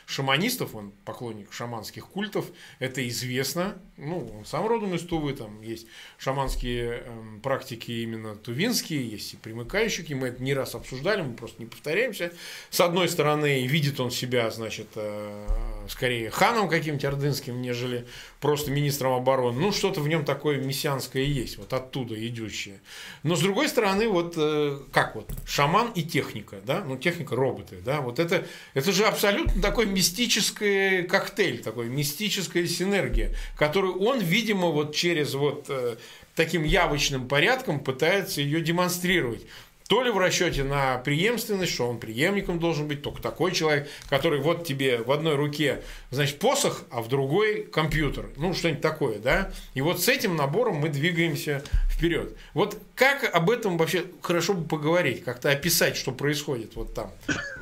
[0.09, 2.46] шаманистов, он поклонник шаманских культов,
[2.78, 3.76] это известно.
[3.98, 5.86] Ну, он сам родом из Тувы, там есть
[6.16, 11.20] шаманские э, практики именно тувинские, есть и примыкающие к ним, мы это не раз обсуждали,
[11.20, 12.32] мы просто не повторяемся.
[12.70, 15.46] С одной стороны, видит он себя, значит, э,
[15.88, 18.06] скорее ханом каким-нибудь ордынским, нежели
[18.40, 19.61] просто министром обороны.
[19.61, 22.80] Ну, что-то в нем такое мессианское есть, вот оттуда идущее.
[23.24, 27.76] Но с другой стороны, вот э, как вот, шаман и техника, да, ну, техника роботы,
[27.84, 34.68] да, вот это, это же абсолютно такой мистический коктейль, такой мистическая синергия, которую он, видимо,
[34.68, 35.96] вот через вот э,
[36.36, 39.42] таким явочным порядком пытается ее демонстрировать.
[39.89, 44.39] То ли в расчете на преемственность, что он преемником должен быть, только такой человек, который
[44.39, 48.26] вот тебе в одной руке, значит, посох, а в другой компьютер.
[48.36, 49.51] Ну, что-нибудь такое, да?
[49.72, 52.36] И вот с этим набором мы двигаемся вперед.
[52.53, 57.11] Вот как об этом вообще хорошо бы поговорить, как-то описать, что происходит вот там?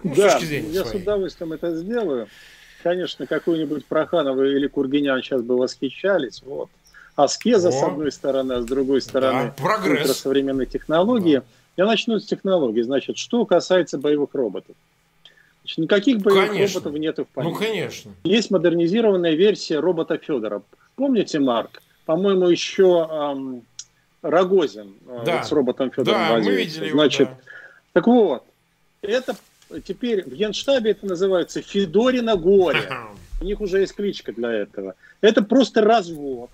[0.03, 0.99] Ну, да, с точки зрения я своей.
[0.99, 2.27] с удовольствием это сделаю.
[2.83, 6.43] Конечно, какой-нибудь Проханов или Кургинян сейчас бы восхищались.
[6.45, 6.71] Вот.
[7.15, 10.19] Аскеза, О, с одной стороны, а с другой стороны, да, прогресс.
[10.19, 11.37] современной технологии.
[11.37, 11.45] Да.
[11.77, 12.83] Я начну с технологий.
[12.83, 14.75] Значит, что касается боевых роботов.
[15.63, 16.81] Значит, никаких боевых конечно.
[16.81, 17.53] роботов нету в памяти.
[17.53, 18.13] Ну, конечно.
[18.25, 20.63] Есть модернизированная версия робота Федора.
[20.95, 21.83] Помните, Марк?
[22.07, 23.63] По-моему, еще эм,
[24.23, 25.43] Рогозин э, да.
[25.43, 26.51] с роботом Федором да, возился.
[26.51, 27.51] мы видели Значит, его, да.
[27.93, 28.45] так вот,
[29.03, 29.37] это
[29.85, 32.89] теперь в Генштабе это называется Федорина горе.
[33.41, 34.95] У них уже есть кличка для этого.
[35.21, 36.49] Это просто развод.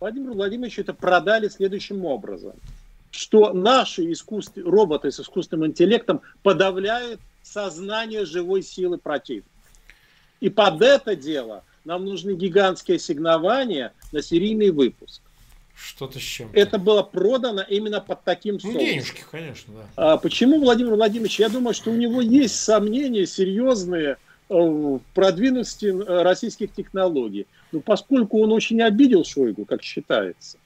[0.00, 2.54] Владимир Владимирович это продали следующим образом
[3.12, 4.56] что наши искусств...
[4.56, 9.46] роботы с искусственным интеллектом подавляют сознание живой силы противника.
[10.40, 15.22] И под это дело нам нужны гигантские ассигнования на серийный выпуск.
[15.74, 16.48] Что-то с чем?
[16.48, 16.50] -то.
[16.54, 18.80] Это было продано именно под таким соусом.
[18.80, 20.12] Ну, денежки, конечно, да.
[20.12, 21.38] А почему Владимир Владимирович?
[21.38, 24.16] Я думаю, что у него есть сомнения серьезные э,
[24.48, 27.46] в продвинутости э, российских технологий.
[27.72, 30.58] Но поскольку он очень обидел Шойгу, как считается,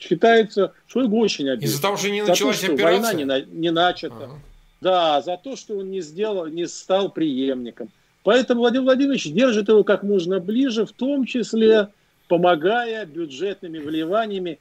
[0.00, 1.66] считается, Шойгу очень обидно.
[1.66, 3.14] Из-за того, что не началась за то, что операция?
[3.14, 4.16] Война не, не начата.
[4.16, 4.38] Ага.
[4.80, 7.90] Да, за то, что он не сделал, не стал преемником.
[8.22, 11.88] Поэтому Владимир Владимирович держит его как можно ближе, в том числе
[12.28, 14.58] помогая бюджетными вливаниями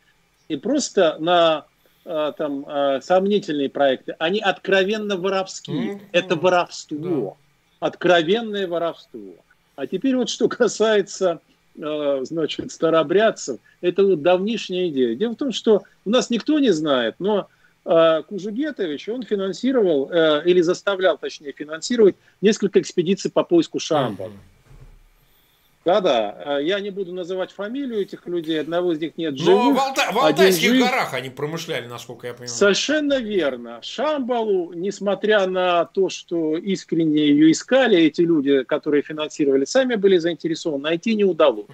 [0.49, 1.65] и просто на
[2.05, 4.15] а, там а, сомнительные проекты.
[4.19, 5.93] Они откровенно воровские.
[5.93, 6.01] Mm-hmm.
[6.11, 7.37] Это воровство.
[7.79, 7.87] Да.
[7.87, 9.35] Откровенное воровство.
[9.75, 15.15] А теперь вот что касается Э, значит, старобрядцев, это вот давнишняя идея.
[15.15, 17.47] Дело в том, что у нас никто не знает, но
[17.85, 24.31] э, Кужугетович, он финансировал, э, или заставлял, точнее, финансировать несколько экспедиций по поиску Шамбала.
[25.89, 29.63] Да-да, э, я не буду называть фамилию этих людей, одного из них нет живых.
[29.63, 30.11] Но в, Алта...
[30.11, 30.85] в Алтайских жив...
[30.85, 32.49] горах они промышляли, насколько я понимаю.
[32.49, 33.79] Совершенно верно.
[33.81, 40.83] Шамбалу, несмотря на то, что искренне ее искали, эти люди, которые финансировали, сами были заинтересованы,
[40.83, 41.65] найти не удалось.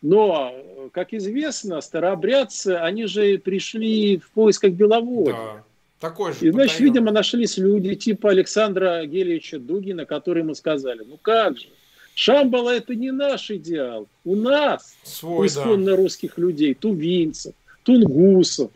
[0.00, 0.54] Но,
[0.92, 5.32] как известно, старообрядцы, они же пришли в поисках Беловодья.
[5.32, 5.64] Да.
[5.98, 11.18] Такой же и, значит, видимо, нашлись люди типа Александра Гелевича Дугина, которые ему сказали, ну
[11.20, 11.66] как же,
[12.14, 14.06] Шамбала это не наш идеал.
[14.24, 15.96] У нас, Свой, исконно да.
[15.96, 18.70] русских людей, тувинцев, тунгусов,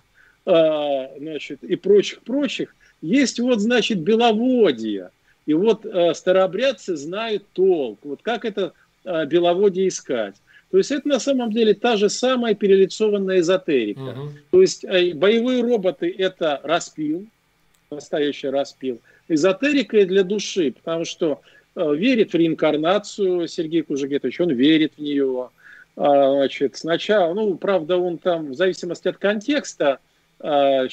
[0.45, 5.11] а, значит, и прочих-прочих, есть вот, значит, беловодье.
[5.47, 8.01] И вот а, старообрядцы знают толк.
[8.03, 8.73] Вот как это
[9.05, 10.35] а, беловодье искать.
[10.71, 14.01] То есть это на самом деле та же самая перелицованная эзотерика.
[14.01, 14.31] Угу.
[14.51, 17.27] То есть э, боевые роботы это распил,
[17.91, 19.01] настоящий распил.
[19.29, 21.41] Эзотерика для души, потому что
[21.79, 25.51] верит в реинкарнацию Сергей Кужегетович, он верит в нее.
[25.97, 29.99] А, значит, сначала, ну, правда, он там, в зависимости от контекста,
[30.41, 30.87] а,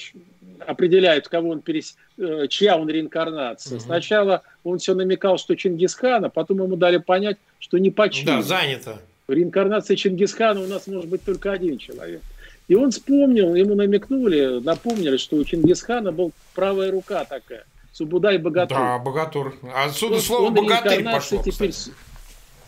[0.60, 1.96] определяет, кого он перес...
[2.18, 3.78] Э, чья он реинкарнация.
[3.78, 3.84] Угу.
[3.84, 8.26] Сначала он все намекал, что Чингисхана, потом ему дали понять, что не почти.
[8.26, 9.00] Да, занято.
[9.28, 12.22] В реинкарнации Чингисхана у нас может быть только один человек.
[12.68, 17.66] И он вспомнил, ему намекнули, напомнили, что у Чингисхана был правая рука такая.
[17.96, 18.78] Субудай Богатур.
[18.78, 19.56] Да, Богатур.
[19.74, 21.72] Отсюда слово богатырь пошло, теперь...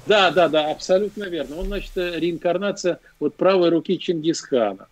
[0.06, 1.58] Да, да, да, абсолютно верно.
[1.58, 4.88] Он, значит, реинкарнация вот правой руки Чингисхана.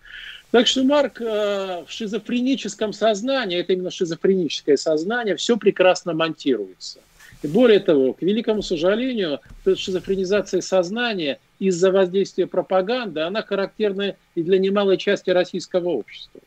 [0.52, 7.00] Так что, Марк, э, в шизофреническом сознании, это именно шизофреническое сознание, все прекрасно монтируется.
[7.42, 14.60] И более того, к великому сожалению, шизофренизация сознания из-за воздействия пропаганды, она характерна и для
[14.60, 16.42] немалой части российского общества.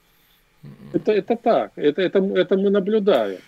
[0.93, 3.41] Это, это так, это, это, это мы наблюдаем.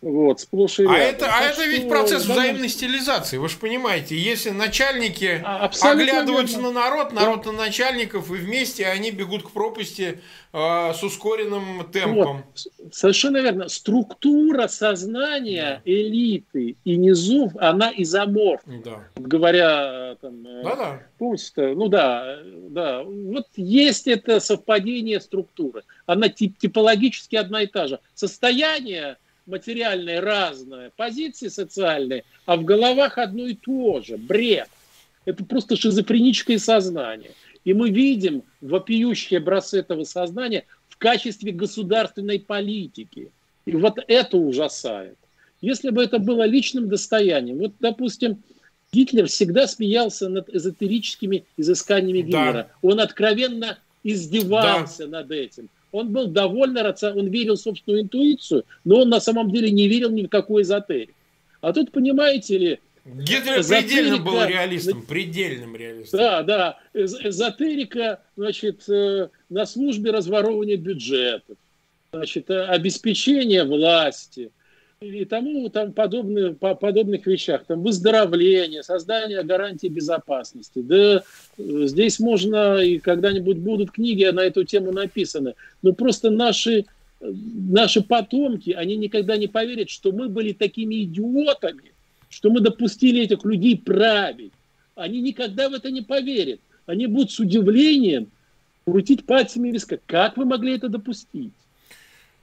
[0.00, 1.00] Вот, сплошь и а рядом.
[1.00, 3.36] Это, а это ведь процесс взаимной стилизации.
[3.36, 6.70] Вы же понимаете, если начальники а, оглядываются верно.
[6.70, 7.50] на народ, народ да.
[7.50, 10.20] на начальников, и вместе они бегут к пропасти
[10.52, 12.44] э, с ускоренным темпом.
[12.54, 13.68] Вот, совершенно верно.
[13.68, 15.92] Структура сознания да.
[15.92, 18.80] элиты и низов, она изоморфна.
[18.84, 19.08] Да.
[19.16, 20.46] Говоря там...
[20.46, 21.02] Э, Да-да.
[21.18, 22.38] Помните, ну да,
[22.68, 23.02] да.
[23.02, 25.82] Вот есть это совпадение структуры.
[26.06, 27.98] Она тип, типологически одна и та же.
[28.14, 29.16] Состояние
[29.48, 34.68] материальное разное, позиции социальные, а в головах одно и то же, бред.
[35.24, 37.32] Это просто шизофреническое сознание.
[37.64, 43.30] И мы видим вопиющие образцы этого сознания в качестве государственной политики.
[43.66, 45.16] И вот это ужасает.
[45.60, 48.42] Если бы это было личным достоянием, вот, допустим,
[48.92, 52.52] Гитлер всегда смеялся над эзотерическими изысканиями Гитлера.
[52.52, 52.68] Да.
[52.82, 55.18] Он откровенно издевался да.
[55.18, 55.68] над этим.
[55.92, 59.88] Он был довольно рационален, он верил в собственную интуицию, но он на самом деле не
[59.88, 61.14] верил ни в какой эзотерик.
[61.60, 66.18] А тут, понимаете ли, Гитлер предельно был реалистом, предельным реалистом.
[66.18, 66.78] Да, да.
[66.92, 71.56] Эзотерика, значит, э, на службе разворовывания бюджетов,
[72.12, 74.50] значит, э, обеспечения власти,
[75.00, 80.80] и тому там подобные, по подобных вещах, там выздоровление, создание гарантии безопасности.
[80.80, 81.22] Да
[81.56, 86.84] здесь можно, и когда-нибудь будут книги на эту тему написаны, но просто наши,
[87.20, 91.92] наши потомки, они никогда не поверят, что мы были такими идиотами,
[92.28, 94.52] что мы допустили этих людей править.
[94.96, 96.58] Они никогда в это не поверят.
[96.86, 98.32] Они будут с удивлением
[98.84, 100.00] крутить пальцами виска.
[100.06, 101.52] Как вы могли это допустить?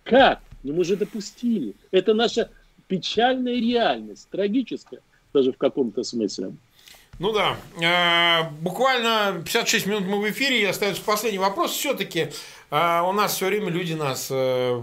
[0.03, 0.39] Как?
[0.65, 1.75] Но мы же допустили.
[1.91, 2.49] Это наша
[2.87, 5.01] печальная реальность, трагическая
[5.31, 6.55] даже в каком-то смысле.
[7.17, 11.71] Ну да, э, буквально 56 минут мы в эфире, и остается последний вопрос.
[11.71, 12.27] Все-таки
[12.71, 14.81] э, у нас все время люди нас э,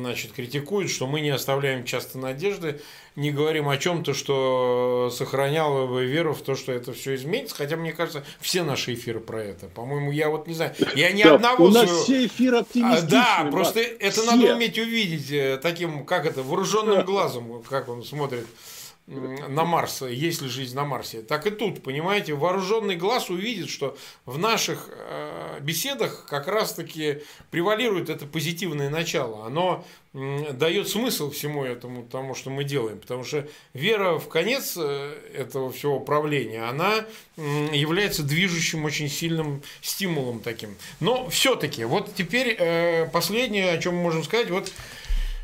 [0.00, 2.80] значит, критикуют, что мы не оставляем часто надежды,
[3.14, 7.56] не говорим о чем-то, что сохраняло бы веру в то, что это все изменится.
[7.56, 9.66] Хотя, мне кажется, все наши эфиры про это.
[9.66, 10.74] По-моему, я вот не знаю.
[10.94, 11.66] Я ни да, одного...
[11.66, 12.04] У нас своего...
[12.04, 13.10] все эфиры оптимистичные.
[13.10, 14.24] Да, просто это все.
[14.30, 18.46] надо уметь увидеть таким, как это, вооруженным глазом, как он смотрит
[19.10, 23.96] на Марс, есть ли жизнь на Марсе, так и тут, понимаете, вооруженный глаз увидит, что
[24.24, 29.46] в наших э, беседах как раз-таки превалирует это позитивное начало.
[29.46, 32.98] Оно дает смысл всему этому, тому, что мы делаем.
[32.98, 37.04] Потому что вера в конец э, этого всего управления, она
[37.36, 40.76] является движущим очень сильным стимулом таким.
[41.00, 44.72] Но все-таки, вот теперь э, последнее, о чем мы можем сказать, вот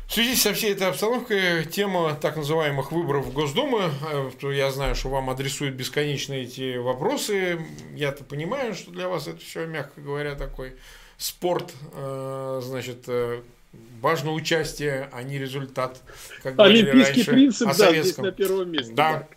[0.07, 4.95] в связи со всей этой обстановкой тема так называемых выборов в Госдуму, э, я знаю,
[4.95, 7.59] что вам адресуют бесконечные эти вопросы.
[7.93, 10.77] Я-то понимаю, что для вас это все, мягко говоря, такой
[11.17, 13.41] спорт, э, значит, э,
[14.01, 16.01] важно участие, а не результат.
[16.41, 18.93] Как Олимпийский раньше, принцип, да, здесь на первом месте.
[18.93, 19.27] Да, да.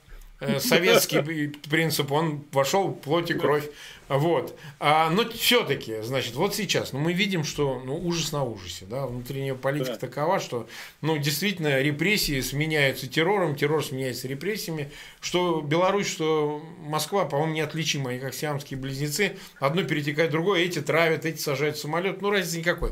[0.59, 3.69] Советский принцип, он вошел плоть и кровь.
[4.11, 4.59] Вот.
[4.81, 9.07] А, но все-таки, значит, вот сейчас, ну, мы видим, что ну, ужас на ужасе, да,
[9.07, 9.99] внутренняя политика да.
[9.99, 10.67] такова, что,
[11.01, 18.19] ну, действительно, репрессии сменяются террором, террор сменяется репрессиями, что Беларусь, что Москва, по-моему, неотличимы, они
[18.19, 22.59] как сиамские близнецы, одно перетекает в другое, эти травят, эти сажают в самолет, ну, разницы
[22.59, 22.91] никакой.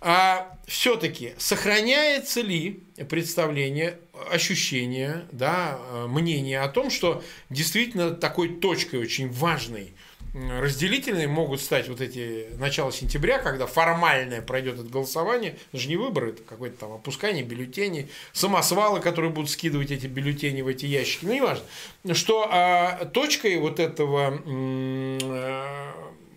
[0.00, 3.98] А все-таки сохраняется ли представление,
[4.30, 5.78] ощущение, да,
[6.08, 9.92] мнение о том, что действительно такой точкой очень важной
[10.32, 15.96] разделительные могут стать вот эти начало сентября, когда формальное пройдет это голосование, это же не
[15.96, 21.24] выборы, это какое-то там опускание бюллетеней, самосвалы, которые будут скидывать эти бюллетени в эти ящики,
[21.24, 21.64] ну, неважно,
[22.12, 25.94] что а, точкой вот этого а,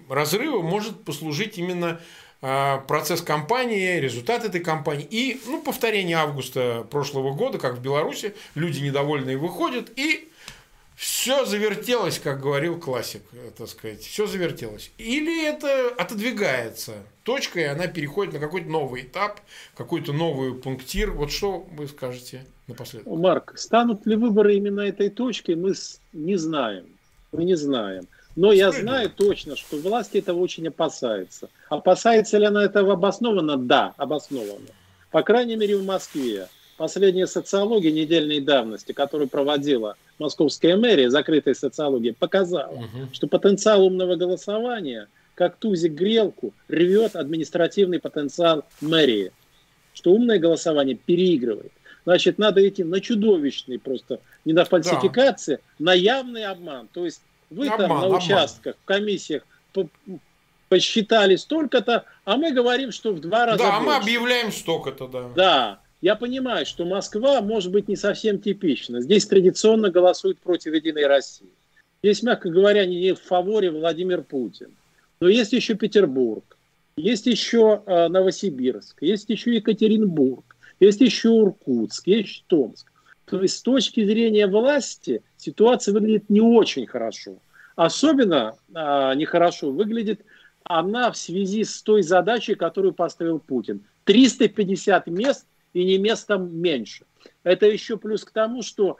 [0.09, 2.01] разрыва может послужить именно
[2.87, 8.81] процесс кампании, результат этой кампании и ну, повторение августа прошлого года, как в Беларуси, люди
[8.81, 10.29] недовольные выходят и
[10.95, 14.91] все завертелось, как говорил классик, э, так сказать, все завертелось.
[14.97, 19.39] Или это отодвигается точкой, и она переходит на какой-то новый этап,
[19.75, 21.11] какой-то новый пунктир.
[21.11, 23.07] Вот что вы скажете напоследок?
[23.07, 25.73] Марк, станут ли выборы именно этой точки, мы
[26.13, 26.85] не знаем.
[27.31, 28.07] Мы не знаем.
[28.35, 31.49] Но я знаю точно, что власть этого очень опасается.
[31.69, 33.57] Опасается ли она этого обоснованно?
[33.57, 34.69] Да, обоснованно.
[35.11, 36.47] По крайней мере, в Москве.
[36.77, 43.09] Последняя социология недельной давности, которую проводила московская мэрия, закрытая социология, показала, угу.
[43.11, 49.31] что потенциал умного голосования, как тузик грелку, рвет административный потенциал мэрии.
[49.93, 51.71] Что умное голосование переигрывает.
[52.05, 55.85] Значит, надо идти на чудовищный просто, не на фальсификации, да.
[55.85, 56.87] на явный обман.
[56.91, 57.21] То есть
[57.53, 58.17] вы обман, там на обман.
[58.21, 59.43] участках, в комиссиях
[60.69, 63.85] посчитали столько-то, а мы говорим, что в два раза Да, больше.
[63.85, 65.29] мы объявляем столько-то, да.
[65.35, 69.01] Да, Я понимаю, что Москва может быть не совсем типична.
[69.01, 71.47] Здесь традиционно голосуют против Единой России.
[72.03, 74.75] Здесь, мягко говоря, не в фаворе Владимир Путин.
[75.21, 76.43] Но есть еще Петербург,
[76.97, 80.43] есть еще э, Новосибирск, есть еще Екатеринбург,
[80.81, 82.91] есть еще Иркутск, есть Томск.
[83.33, 87.39] То есть с точки зрения власти ситуация выглядит не очень хорошо.
[87.75, 90.21] Особенно э, нехорошо выглядит
[90.63, 93.85] она в связи с той задачей, которую поставил Путин.
[94.03, 97.05] 350 мест и не местом меньше.
[97.43, 98.97] Это еще плюс к тому, что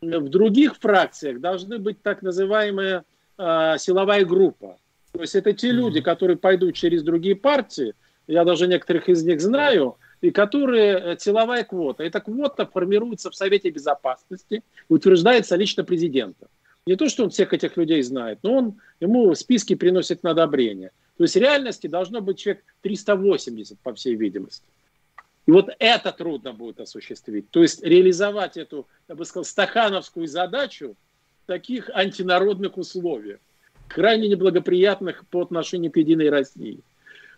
[0.00, 3.04] в других фракциях должны быть так называемая
[3.38, 4.78] э, силовая группа.
[5.12, 7.94] То есть это те люди, которые пойдут через другие партии,
[8.26, 9.96] я даже некоторых из них знаю,
[10.26, 12.02] и которые э, силовая квота.
[12.02, 16.48] Эта квота формируется в Совете Безопасности и утверждается лично президентом.
[16.84, 20.90] Не то, что он всех этих людей знает, но он ему списки приносит на одобрение.
[21.16, 24.66] То есть в реальности должно быть человек 380, по всей видимости.
[25.46, 27.48] И вот это трудно будет осуществить.
[27.50, 30.96] То есть реализовать эту, я бы сказал, стахановскую задачу
[31.44, 33.38] в таких антинародных условиях,
[33.86, 36.80] крайне неблагоприятных по отношению к Единой России.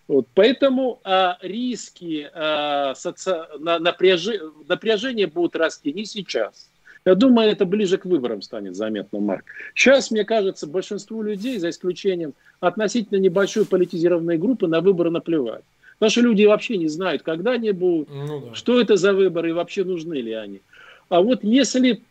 [0.08, 0.26] Вот.
[0.34, 3.36] Поэтому а, риски а, соци...
[3.58, 4.40] на, напряжи...
[4.66, 6.70] напряжения будут расти не сейчас.
[7.04, 9.44] Я думаю, это ближе к выборам станет заметно, Марк.
[9.74, 15.62] Сейчас, мне кажется, большинству людей, за исключением относительно небольшой политизированной группы, на выборы наплевать.
[16.00, 18.54] Наши люди вообще не знают, когда они будут, ну, да.
[18.54, 20.60] что это за выборы и вообще нужны ли они.
[21.08, 22.02] А вот если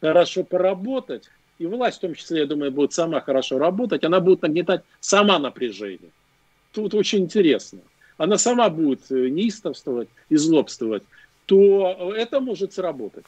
[0.00, 4.42] хорошо поработать, и власть в том числе, я думаю, будет сама хорошо работать, она будет
[4.42, 6.10] нагнетать сама напряжение.
[6.72, 7.80] Тут очень интересно.
[8.16, 11.02] Она сама будет э, неистовствовать и злобствовать,
[11.46, 13.24] то это может сработать.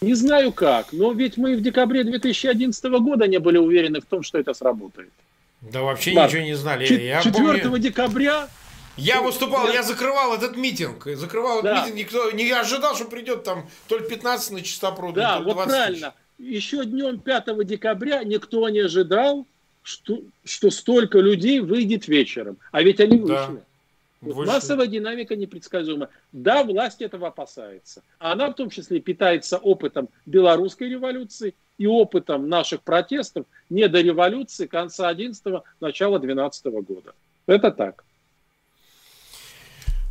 [0.00, 4.22] Не знаю как, но ведь мы в декабре 2011 года не были уверены в том,
[4.22, 5.12] что это сработает.
[5.60, 6.86] Да вообще Марк, ничего не знали.
[6.86, 7.78] 4 помню...
[7.78, 8.48] декабря
[8.96, 11.06] я выступал, я закрывал этот митинг.
[11.14, 11.82] Закрывал да.
[11.82, 12.12] этот митинг.
[12.12, 15.56] Никто не ожидал, что придет там то ли 15 на чистопруду, да, то ли 20
[15.56, 16.14] вот правильно.
[16.38, 19.46] Еще днем 5 декабря никто не ожидал,
[19.84, 22.56] что, что столько людей выйдет вечером.
[22.72, 23.34] А ведь они вышли.
[23.34, 23.60] Да.
[24.22, 26.08] Вот массовая динамика непредсказуема.
[26.32, 28.02] Да, власть этого опасается.
[28.18, 34.66] Она в том числе питается опытом белорусской революции и опытом наших протестов не до революции
[34.66, 37.12] конца 11-го, начала 12 -го года.
[37.46, 38.04] Это так.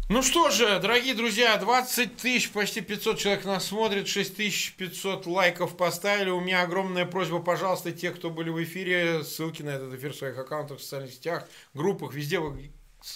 [0.09, 6.29] Ну что же, дорогие друзья, 20 тысяч, почти 500 человек нас смотрит, 6500 лайков поставили.
[6.29, 10.17] У меня огромная просьба, пожалуйста, те, кто были в эфире, ссылки на этот эфир в
[10.17, 12.73] своих аккаунтах, в социальных сетях, группах, везде вы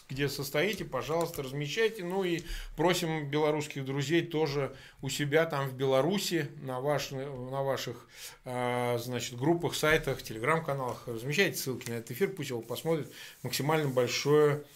[0.10, 2.04] где состоите, пожалуйста, размещайте.
[2.04, 2.42] Ну и
[2.76, 8.08] просим белорусских друзей тоже у себя там в Беларуси на, ваш, на ваших
[8.44, 11.04] а, значит, группах, сайтах, телеграм-каналах.
[11.08, 13.12] Размещайте ссылки на этот эфир, пусть его посмотрит
[13.44, 14.68] максимально большое количество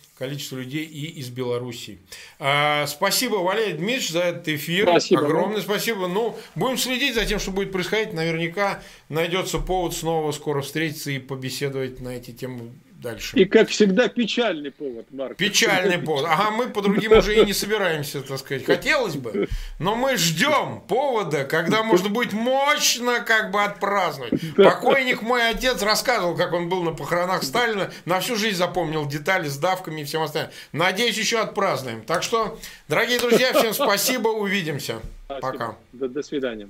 [0.56, 2.00] людей и из Беларуси.
[2.40, 4.88] А, спасибо, Валерий Дмитриевич, за этот эфир.
[4.88, 5.26] Спасибо.
[5.26, 6.08] Огромное спасибо.
[6.08, 8.14] Ну, будем следить за тем, что будет происходить.
[8.14, 13.38] Наверняка найдется повод снова скоро встретиться и побеседовать на эти темы дальше.
[13.38, 15.38] И, как всегда, печальный повод, Марк.
[15.38, 16.26] Печальный повод.
[16.28, 18.66] Ага, мы по другим уже и не собираемся, так сказать.
[18.66, 19.47] Хотелось бы,
[19.80, 24.34] но мы ждем повода, когда можно будет мощно как бы отпраздновать.
[24.56, 29.47] Покойник мой отец рассказывал, как он был на похоронах Сталина, на всю жизнь запомнил детали
[29.47, 30.52] с давками и всем остальным.
[30.72, 32.04] Надеюсь, еще отпразднуем.
[32.04, 34.99] Так что, дорогие друзья, всем спасибо, увидимся.
[35.26, 35.52] Спасибо.
[35.52, 35.76] Пока.
[35.93, 36.70] До, до свидания.